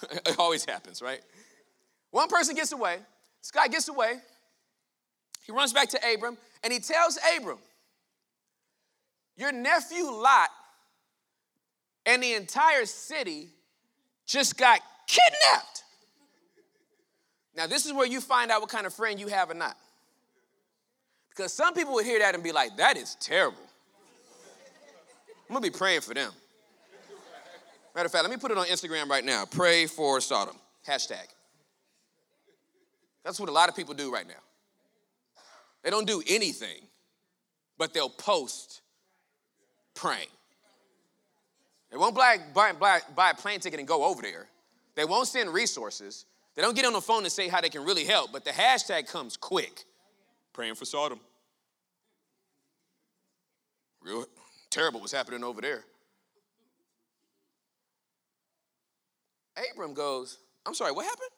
it 0.10 0.38
always 0.38 0.64
happens, 0.64 1.00
right? 1.00 1.20
One 2.10 2.28
person 2.28 2.54
gets 2.54 2.72
away. 2.72 2.98
This 3.40 3.50
guy 3.50 3.68
gets 3.68 3.88
away. 3.88 4.14
He 5.44 5.52
runs 5.52 5.72
back 5.72 5.88
to 5.90 6.00
Abram 6.14 6.38
and 6.62 6.72
he 6.72 6.78
tells 6.78 7.18
Abram, 7.36 7.58
Your 9.36 9.52
nephew 9.52 10.04
Lot 10.04 10.48
and 12.06 12.22
the 12.22 12.34
entire 12.34 12.86
city 12.86 13.48
just 14.26 14.56
got 14.56 14.80
kidnapped. 15.06 15.82
Now, 17.56 17.66
this 17.66 17.86
is 17.86 17.92
where 17.92 18.06
you 18.06 18.20
find 18.20 18.50
out 18.50 18.60
what 18.60 18.70
kind 18.70 18.86
of 18.86 18.92
friend 18.92 19.20
you 19.20 19.28
have 19.28 19.50
or 19.50 19.54
not. 19.54 19.76
Because 21.28 21.52
some 21.52 21.74
people 21.74 21.94
would 21.94 22.04
hear 22.04 22.18
that 22.18 22.34
and 22.34 22.42
be 22.42 22.52
like, 22.52 22.76
that 22.76 22.96
is 22.96 23.16
terrible. 23.20 23.58
I'm 25.48 25.54
gonna 25.54 25.60
be 25.60 25.70
praying 25.70 26.00
for 26.00 26.14
them. 26.14 26.32
Matter 27.94 28.06
of 28.06 28.12
fact, 28.12 28.24
let 28.24 28.30
me 28.30 28.38
put 28.38 28.50
it 28.50 28.58
on 28.58 28.66
Instagram 28.66 29.08
right 29.08 29.24
now. 29.24 29.44
Pray 29.44 29.86
for 29.86 30.20
Sodom. 30.20 30.56
Hashtag. 30.86 31.26
That's 33.24 33.38
what 33.38 33.48
a 33.48 33.52
lot 33.52 33.68
of 33.68 33.76
people 33.76 33.94
do 33.94 34.12
right 34.12 34.26
now. 34.26 34.34
They 35.82 35.90
don't 35.90 36.06
do 36.06 36.22
anything, 36.26 36.80
but 37.78 37.94
they'll 37.94 38.08
post 38.08 38.80
praying. 39.94 40.28
They 41.90 41.96
won't 41.96 42.14
buy, 42.16 42.38
buy, 42.52 42.72
buy, 42.72 43.00
buy 43.14 43.30
a 43.30 43.34
plane 43.34 43.60
ticket 43.60 43.78
and 43.78 43.86
go 43.86 44.04
over 44.04 44.22
there. 44.22 44.46
They 44.96 45.04
won't 45.04 45.28
send 45.28 45.52
resources. 45.52 46.26
They 46.56 46.62
don't 46.62 46.74
get 46.74 46.84
on 46.84 46.92
the 46.92 47.00
phone 47.00 47.22
and 47.22 47.32
say 47.32 47.48
how 47.48 47.60
they 47.60 47.68
can 47.68 47.84
really 47.84 48.04
help, 48.04 48.32
but 48.32 48.44
the 48.44 48.50
hashtag 48.50 49.10
comes 49.10 49.36
quick. 49.36 49.84
Praying 50.52 50.74
for 50.74 50.84
Sodom. 50.84 51.20
Real 54.02 54.24
terrible 54.74 54.98
what's 54.98 55.12
happening 55.12 55.44
over 55.44 55.60
there. 55.60 55.84
Abram 59.72 59.94
goes, 59.94 60.38
I'm 60.66 60.74
sorry, 60.74 60.90
what 60.90 61.04
happened? 61.04 61.30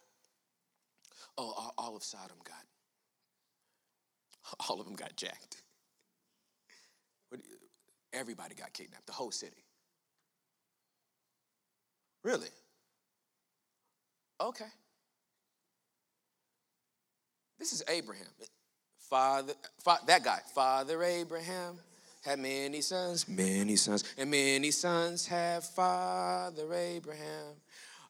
Oh, 1.37 1.71
all 1.77 1.95
of 1.95 2.03
Sodom 2.03 2.39
got, 2.45 2.65
all 4.69 4.81
of 4.81 4.87
them 4.87 4.97
got 4.97 5.15
jacked. 5.17 5.63
Everybody 8.15 8.55
got 8.55 8.73
kidnapped, 8.73 9.07
the 9.07 9.13
whole 9.13 9.31
city. 9.31 9.65
Really? 12.25 12.49
Okay. 14.41 14.65
This 17.59 17.75
is 17.75 17.83
Abraham. 17.89 18.27
Father, 18.99 19.53
fa- 19.85 20.01
that 20.07 20.25
guy, 20.25 20.39
Father 20.55 21.03
Abraham 21.03 21.79
had 22.27 22.41
many 22.41 22.81
sons, 22.81 23.29
many 23.29 23.77
sons, 23.77 24.03
and 24.19 24.29
many 24.29 24.73
sons 24.73 25.29
have 25.29 25.63
Father 25.63 26.75
Abraham. 26.75 27.55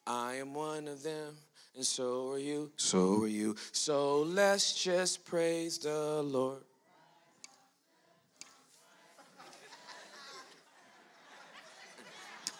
I 0.07 0.35
am 0.35 0.55
one 0.55 0.87
of 0.87 1.03
them, 1.03 1.35
and 1.75 1.85
so 1.85 2.31
are 2.31 2.39
you, 2.39 2.71
so 2.77 3.21
are 3.21 3.27
you. 3.27 3.55
So 3.71 4.23
let's 4.23 4.83
just 4.83 5.23
praise 5.23 5.77
the 5.77 6.23
Lord. 6.23 6.63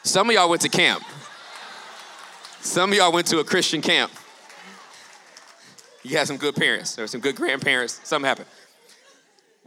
Some 0.04 0.30
of 0.30 0.36
y'all 0.36 0.50
went 0.50 0.62
to 0.62 0.70
camp. 0.70 1.04
Some 2.62 2.92
of 2.92 2.98
y'all 2.98 3.12
went 3.12 3.26
to 3.28 3.40
a 3.40 3.44
Christian 3.44 3.82
camp. 3.82 4.12
You 6.04 6.18
had 6.18 6.28
some 6.28 6.38
good 6.38 6.56
parents 6.56 7.00
or 7.00 7.08
some 7.08 7.20
good 7.20 7.36
grandparents. 7.36 8.00
Something 8.04 8.28
happened. 8.28 8.48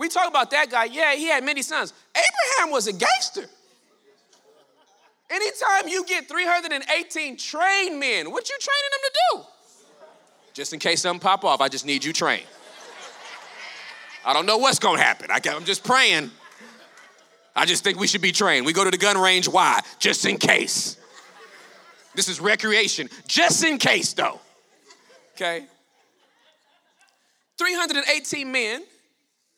We 0.01 0.09
talk 0.09 0.29
about 0.29 0.51
that 0.53 0.71
guy. 0.71 0.87
Yeah, 0.87 1.15
he 1.15 1.29
had 1.29 1.45
many 1.45 1.61
sons. 1.61 1.93
Abraham 2.17 2.73
was 2.73 2.87
a 2.87 2.93
gangster. 2.95 3.45
Anytime 5.29 5.89
you 5.89 6.07
get 6.07 6.27
318 6.27 7.37
trained 7.37 8.01
men, 8.01 8.31
what 8.33 8.49
you 8.49 8.57
training 8.59 8.91
them 8.91 9.01
to 9.05 9.13
do? 9.31 9.45
Just 10.55 10.73
in 10.73 10.79
case 10.79 11.03
something 11.03 11.21
pop 11.21 11.45
off, 11.45 11.61
I 11.61 11.69
just 11.69 11.85
need 11.85 12.03
you 12.03 12.15
trained. 12.15 12.47
I 14.25 14.33
don't 14.33 14.47
know 14.47 14.57
what's 14.57 14.79
gonna 14.79 15.03
happen. 15.03 15.31
I, 15.31 15.39
am 15.49 15.67
just 15.67 15.85
praying. 15.85 16.31
I 17.55 17.67
just 17.67 17.85
think 17.85 18.01
we 18.01 18.07
should 18.07 18.23
be 18.23 18.33
trained. 18.33 18.65
We 18.65 18.73
go 18.73 18.85
to 18.85 18.91
the 18.91 18.97
gun 18.97 19.19
range. 19.19 19.49
Why? 19.49 19.81
Just 19.99 20.25
in 20.25 20.39
case. 20.39 20.97
This 22.15 22.29
is 22.29 22.41
recreation. 22.41 23.11
Just 23.29 23.63
in 23.65 23.77
case, 23.77 24.15
though. 24.15 24.41
Okay? 25.35 25.67
318 27.59 28.51
men 28.51 28.83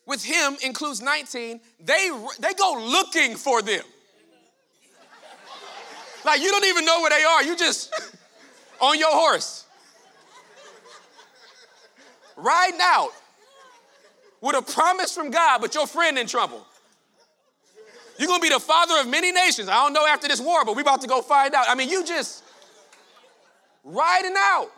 with 0.07 0.25
him 0.25 0.57
includes 0.63 1.01
19 1.01 1.61
they 1.81 2.11
they 2.41 2.55
go 2.55 2.75
looking 2.81 3.37
for 3.37 3.63
them. 3.63 3.83
Like 6.25 6.41
you 6.41 6.51
don't 6.51 6.65
even 6.67 6.85
know 6.85 7.01
where 7.01 7.11
they 7.11 7.25
are. 7.25 7.43
You 7.43 7.57
just 7.57 7.93
on 8.81 8.99
your 8.99 9.11
horse. 9.11 9.67
Riding 12.37 12.81
out 12.81 13.11
with 14.41 14.57
a 14.57 14.63
promise 14.63 15.15
from 15.15 15.31
god 15.31 15.61
but 15.61 15.75
your 15.75 15.87
friend 15.87 16.19
in 16.19 16.27
trouble. 16.27 16.67
You're 18.19 18.29
gonna 18.29 18.43
be 18.43 18.49
the 18.49 18.61
father 18.61 19.01
of 19.01 19.09
many 19.09 19.33
nations. 19.33 19.69
I 19.69 19.75
don't 19.75 19.93
know 19.93 20.07
after 20.07 20.29
this 20.29 20.41
war 20.41 20.65
but 20.65 20.77
we 20.77 20.83
about 20.83 21.01
to 21.03 21.09
go 21.09 21.23
find 21.23 21.55
out. 21.55 21.67
I 21.69 21.75
mean 21.75 21.89
you 21.89 22.05
just 22.05 22.43
riding 23.85 24.35
out. 24.37 24.69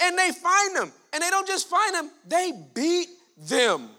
And 0.00 0.18
they 0.18 0.32
find 0.32 0.74
them. 0.74 0.92
And 1.12 1.22
they 1.22 1.30
don't 1.30 1.46
just 1.46 1.68
find 1.68 1.94
them 1.94 2.10
they 2.26 2.52
beat 2.74 3.08
them 3.36 3.90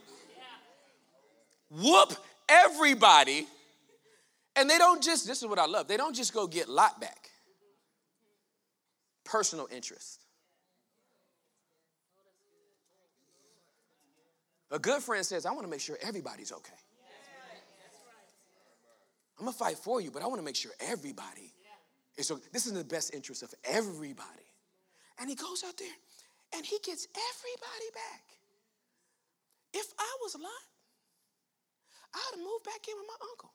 whoop 1.81 2.13
everybody. 2.47 3.47
And 4.55 4.69
they 4.69 4.77
don't 4.77 5.01
just, 5.01 5.25
this 5.25 5.41
is 5.41 5.47
what 5.47 5.59
I 5.59 5.65
love, 5.65 5.87
they 5.87 5.97
don't 5.97 6.15
just 6.15 6.33
go 6.33 6.47
get 6.47 6.69
Lot 6.69 7.01
back. 7.01 7.29
Personal 9.23 9.67
interest. 9.71 10.19
A 14.71 14.79
good 14.79 15.01
friend 15.01 15.23
says, 15.23 15.45
I 15.45 15.51
want 15.51 15.63
to 15.63 15.69
make 15.69 15.81
sure 15.81 15.97
everybody's 16.01 16.51
okay. 16.51 16.73
I'm 19.39 19.45
gonna 19.45 19.57
fight 19.57 19.77
for 19.77 19.99
you, 19.99 20.11
but 20.11 20.21
I 20.21 20.27
want 20.27 20.39
to 20.39 20.45
make 20.45 20.55
sure 20.55 20.71
everybody 20.79 21.51
is 22.17 22.31
okay. 22.31 22.47
This 22.51 22.65
is 22.65 22.71
in 22.71 22.77
the 22.77 22.83
best 22.83 23.13
interest 23.13 23.43
of 23.43 23.53
everybody. 23.63 24.47
And 25.19 25.29
he 25.29 25.35
goes 25.35 25.63
out 25.67 25.77
there 25.77 25.95
and 26.55 26.65
he 26.65 26.77
gets 26.83 27.07
everybody 27.11 27.89
back. 27.93 28.23
If 29.73 29.87
I 29.97 30.17
was 30.21 30.35
Lot, 30.35 30.51
I'd 32.15 32.31
have 32.31 32.39
moved 32.39 32.63
back 32.63 32.87
in 32.87 32.95
with 32.97 33.07
my 33.07 33.27
uncle. 33.29 33.51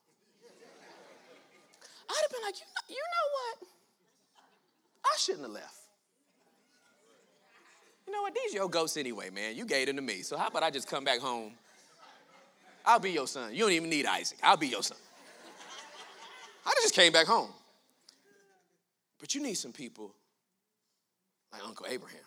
I'd 2.09 2.21
have 2.21 2.31
been 2.31 2.41
like, 2.43 2.55
you 2.59 2.65
know, 2.65 2.95
you 2.95 2.95
know 2.95 3.25
what? 3.33 3.69
I 5.05 5.15
shouldn't 5.17 5.43
have 5.43 5.51
left. 5.51 5.75
You 8.07 8.13
know 8.13 8.23
what? 8.23 8.33
These 8.33 8.53
your 8.53 8.69
ghosts 8.69 8.97
anyway, 8.97 9.29
man. 9.29 9.55
You 9.55 9.65
gave 9.65 9.87
them 9.87 9.95
to 9.97 10.01
me. 10.01 10.23
So 10.23 10.35
how 10.35 10.47
about 10.47 10.63
I 10.63 10.71
just 10.71 10.87
come 10.87 11.03
back 11.03 11.19
home? 11.19 11.53
I'll 12.85 12.99
be 12.99 13.11
your 13.11 13.27
son. 13.27 13.53
You 13.53 13.61
don't 13.61 13.71
even 13.71 13.89
need 13.89 14.05
Isaac. 14.05 14.39
I'll 14.41 14.57
be 14.57 14.67
your 14.67 14.81
son. 14.81 14.97
I 16.65 16.73
just 16.81 16.95
came 16.95 17.11
back 17.11 17.27
home. 17.27 17.49
But 19.19 19.35
you 19.35 19.43
need 19.43 19.55
some 19.55 19.71
people 19.71 20.15
like 21.51 21.63
Uncle 21.63 21.85
Abraham. 21.87 22.19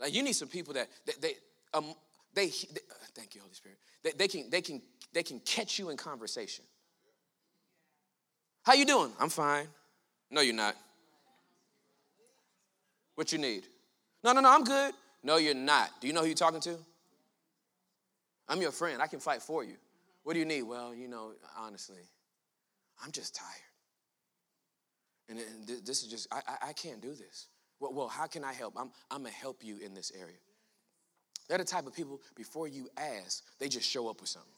Like 0.00 0.14
you 0.14 0.22
need 0.22 0.32
some 0.32 0.48
people 0.48 0.74
that, 0.74 0.88
that 1.06 1.20
they, 1.20 1.34
um, 1.72 1.94
they, 2.34 2.46
they 2.46 2.80
uh, 2.90 2.94
thank 3.14 3.34
you, 3.34 3.40
Holy 3.40 3.54
Spirit. 3.54 3.78
They, 4.02 4.12
they, 4.12 4.28
can, 4.28 4.50
they, 4.50 4.60
can, 4.60 4.82
they 5.12 5.22
can 5.22 5.40
catch 5.40 5.78
you 5.78 5.90
in 5.90 5.96
conversation. 5.96 6.64
How 8.62 8.74
you 8.74 8.86
doing? 8.86 9.12
I'm 9.20 9.28
fine. 9.28 9.66
No, 10.30 10.40
you're 10.40 10.54
not. 10.54 10.74
What 13.14 13.32
you 13.32 13.38
need? 13.38 13.64
No, 14.22 14.32
no, 14.32 14.40
no, 14.40 14.50
I'm 14.50 14.64
good. 14.64 14.94
No, 15.22 15.36
you're 15.36 15.54
not. 15.54 15.90
Do 16.00 16.06
you 16.06 16.12
know 16.12 16.20
who 16.20 16.26
you're 16.26 16.34
talking 16.34 16.60
to? 16.60 16.76
I'm 18.48 18.60
your 18.60 18.72
friend. 18.72 19.00
I 19.00 19.06
can 19.06 19.20
fight 19.20 19.42
for 19.42 19.64
you. 19.64 19.76
What 20.22 20.32
do 20.32 20.38
you 20.38 20.44
need? 20.44 20.62
Well, 20.62 20.94
you 20.94 21.08
know, 21.08 21.32
honestly, 21.56 22.02
I'm 23.02 23.12
just 23.12 23.34
tired. 23.34 23.48
And, 25.28 25.38
this 25.84 26.02
is 26.02 26.08
just, 26.08 26.28
I, 26.32 26.40
I, 26.46 26.68
I 26.68 26.72
can't 26.72 27.00
do 27.00 27.14
this. 27.14 27.48
Well, 27.80 27.92
well, 27.92 28.08
how 28.08 28.26
can 28.26 28.44
I 28.44 28.52
help? 28.52 28.74
I'm, 28.76 28.90
I'm 29.10 29.22
going 29.22 29.32
to 29.32 29.38
help 29.38 29.62
you 29.62 29.78
in 29.78 29.94
this 29.94 30.12
area. 30.18 30.36
They're 31.48 31.58
the 31.58 31.64
type 31.64 31.86
of 31.86 31.94
people, 31.94 32.20
before 32.34 32.68
you 32.68 32.88
ask, 32.96 33.42
they 33.58 33.68
just 33.68 33.88
show 33.88 34.08
up 34.08 34.20
with 34.20 34.30
something. 34.30 34.50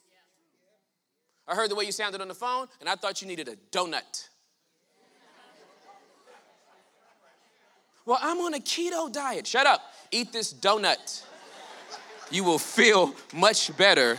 I 1.48 1.54
heard 1.54 1.70
the 1.70 1.74
way 1.74 1.84
you 1.84 1.92
sounded 1.92 2.20
on 2.20 2.28
the 2.28 2.34
phone, 2.34 2.66
and 2.80 2.88
I 2.88 2.96
thought 2.96 3.22
you 3.22 3.28
needed 3.28 3.48
a 3.48 3.56
donut. 3.70 4.28
Well, 8.04 8.18
I'm 8.20 8.38
on 8.38 8.54
a 8.54 8.58
keto 8.58 9.12
diet. 9.12 9.46
Shut 9.46 9.66
up. 9.66 9.82
Eat 10.12 10.32
this 10.32 10.52
donut. 10.52 11.24
You 12.30 12.44
will 12.44 12.58
feel 12.58 13.14
much 13.32 13.76
better, 13.76 14.18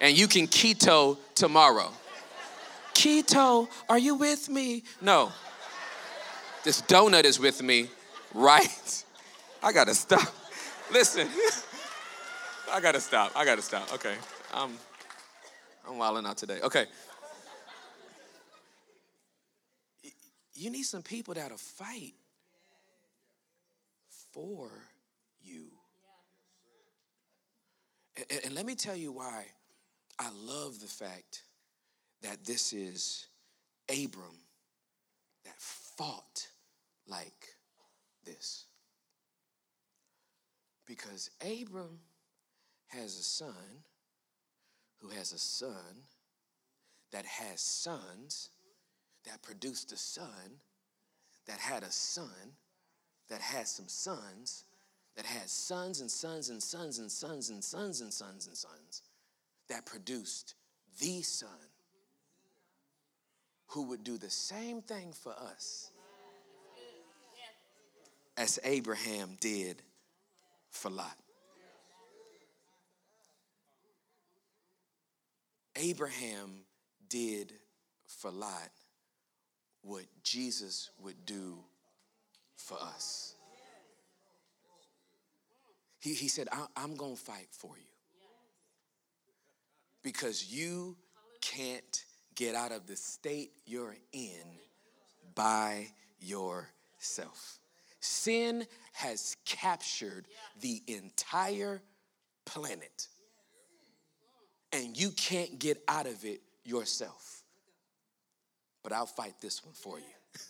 and 0.00 0.16
you 0.16 0.26
can 0.28 0.46
keto 0.46 1.18
tomorrow. 1.34 1.90
Keto, 2.94 3.68
are 3.88 3.98
you 3.98 4.14
with 4.14 4.48
me? 4.48 4.84
No. 5.00 5.32
This 6.64 6.82
donut 6.82 7.24
is 7.24 7.38
with 7.40 7.62
me, 7.62 7.88
right? 8.34 9.04
I 9.62 9.72
gotta 9.72 9.94
stop. 9.94 10.34
Listen. 10.90 11.28
I 12.72 12.80
gotta 12.80 13.00
stop. 13.00 13.32
I 13.36 13.44
gotta 13.44 13.60
stop. 13.60 13.92
Okay. 13.92 14.14
I'm 14.54 14.70
I'm 15.86 15.98
wilding 15.98 16.26
out 16.26 16.38
today. 16.38 16.58
Okay. 16.62 16.86
You 20.54 20.70
need 20.70 20.84
some 20.84 21.02
people 21.02 21.34
that'll 21.34 21.58
fight 21.58 22.14
for 24.32 24.70
you. 25.42 25.66
And, 28.16 28.40
and 28.46 28.54
let 28.54 28.64
me 28.64 28.74
tell 28.74 28.96
you 28.96 29.12
why 29.12 29.46
I 30.18 30.30
love 30.30 30.80
the 30.80 30.86
fact 30.86 31.42
that 32.22 32.44
this 32.44 32.72
is 32.72 33.26
Abram 33.90 34.38
that 35.44 35.58
fought 35.58 36.46
like 37.06 37.56
this. 38.24 38.66
Because 40.86 41.30
Abram 41.40 41.98
has 42.92 43.18
a 43.18 43.22
son 43.22 43.82
who 45.00 45.08
has 45.08 45.32
a 45.32 45.38
son 45.38 46.04
that 47.10 47.24
has 47.24 47.60
sons 47.60 48.50
that 49.24 49.42
produced 49.42 49.92
a 49.92 49.96
son 49.96 50.60
that 51.46 51.58
had 51.58 51.82
a 51.82 51.90
son 51.90 52.54
that 53.28 53.40
has 53.40 53.70
some 53.70 53.88
sons 53.88 54.64
that 55.16 55.26
has 55.26 55.50
sons 55.50 56.00
and 56.00 56.10
sons 56.10 56.48
and 56.48 56.62
sons 56.62 56.98
and 56.98 57.10
sons 57.10 57.50
and 57.50 57.62
sons 57.62 58.00
and 58.00 58.12
sons 58.12 58.46
and 58.46 58.56
sons 58.56 59.02
that 59.68 59.84
produced 59.86 60.54
the 61.00 61.22
son 61.22 61.48
who 63.68 63.84
would 63.84 64.04
do 64.04 64.18
the 64.18 64.30
same 64.30 64.82
thing 64.82 65.12
for 65.12 65.32
us 65.32 65.90
as 68.36 68.58
Abraham 68.64 69.36
did 69.40 69.82
for 70.70 70.90
Lot. 70.90 71.21
Abraham 75.76 76.64
did 77.08 77.52
for 78.06 78.30
Lot 78.30 78.70
what 79.82 80.04
Jesus 80.22 80.90
would 81.00 81.26
do 81.26 81.58
for 82.56 82.78
us. 82.80 83.34
He, 85.98 86.14
he 86.14 86.28
said, 86.28 86.48
I'm 86.76 86.96
going 86.96 87.16
to 87.16 87.20
fight 87.20 87.48
for 87.50 87.76
you 87.76 87.84
because 90.02 90.52
you 90.52 90.96
can't 91.40 92.04
get 92.34 92.54
out 92.54 92.72
of 92.72 92.86
the 92.86 92.96
state 92.96 93.52
you're 93.66 93.96
in 94.12 94.58
by 95.34 95.88
yourself. 96.20 97.58
Sin 98.00 98.66
has 98.94 99.36
captured 99.44 100.26
the 100.60 100.82
entire 100.88 101.82
planet 102.44 103.08
and 104.72 104.96
you 104.96 105.10
can't 105.10 105.58
get 105.58 105.82
out 105.86 106.06
of 106.06 106.24
it 106.24 106.40
yourself. 106.64 107.42
But 108.82 108.92
I'll 108.92 109.06
fight 109.06 109.34
this 109.40 109.64
one 109.64 109.74
for 109.74 109.98
you. 109.98 110.04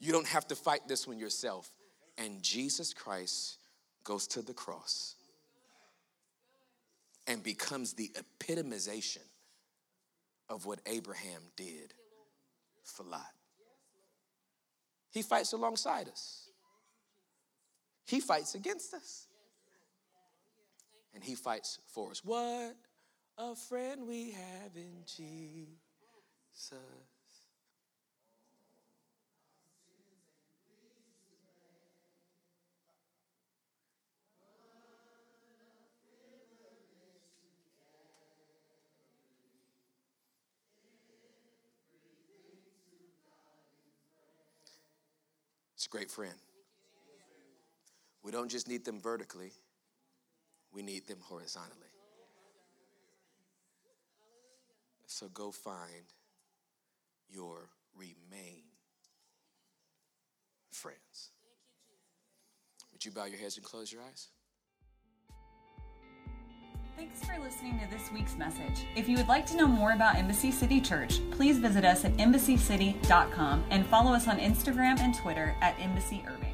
you 0.00 0.12
don't 0.12 0.26
have 0.26 0.46
to 0.48 0.54
fight 0.54 0.86
this 0.88 1.06
one 1.06 1.18
yourself. 1.18 1.70
And 2.18 2.42
Jesus 2.42 2.92
Christ 2.92 3.58
goes 4.04 4.26
to 4.28 4.42
the 4.42 4.52
cross 4.52 5.14
and 7.26 7.42
becomes 7.42 7.92
the 7.92 8.10
epitomization 8.16 9.22
of 10.48 10.66
what 10.66 10.80
Abraham 10.86 11.42
did 11.56 11.94
for 12.82 13.04
Lot. 13.04 13.20
He 15.12 15.22
fights 15.22 15.52
alongside 15.52 16.08
us, 16.08 16.48
he 18.06 18.20
fights 18.20 18.54
against 18.54 18.94
us, 18.94 19.26
and 21.14 21.22
he 21.22 21.34
fights 21.34 21.78
for 21.86 22.10
us. 22.10 22.24
What 22.24 22.74
a 23.38 23.54
friend 23.54 24.08
we 24.08 24.32
have 24.32 24.74
in 24.74 25.04
Jesus. 25.06 25.68
It's 45.76 45.86
a 45.86 45.88
great 45.88 46.10
friend. 46.10 46.34
We 48.24 48.32
don't 48.32 48.50
just 48.50 48.66
need 48.66 48.84
them 48.84 49.00
vertically, 49.00 49.52
we 50.72 50.82
need 50.82 51.06
them 51.06 51.18
horizontally. 51.22 51.97
So 55.08 55.26
go 55.28 55.50
find 55.50 56.12
your 57.28 57.70
remain 57.96 58.62
friends. 60.70 61.30
Would 62.92 63.04
you 63.04 63.10
bow 63.10 63.24
your 63.24 63.38
heads 63.38 63.56
and 63.56 63.64
close 63.64 63.90
your 63.90 64.02
eyes? 64.02 64.28
Thanks 66.96 67.24
for 67.24 67.38
listening 67.42 67.80
to 67.80 67.90
this 67.90 68.10
week's 68.12 68.36
message. 68.36 68.84
If 68.96 69.08
you 69.08 69.16
would 69.16 69.28
like 69.28 69.46
to 69.46 69.56
know 69.56 69.66
more 69.66 69.92
about 69.92 70.16
Embassy 70.16 70.50
City 70.50 70.80
Church, 70.80 71.20
please 71.30 71.58
visit 71.58 71.84
us 71.84 72.04
at 72.04 72.12
embassycity.com 72.18 73.64
and 73.70 73.86
follow 73.86 74.12
us 74.12 74.28
on 74.28 74.38
Instagram 74.38 75.00
and 75.00 75.14
Twitter 75.14 75.56
at 75.62 75.78
Embassy 75.80 76.22
Irving. 76.28 76.47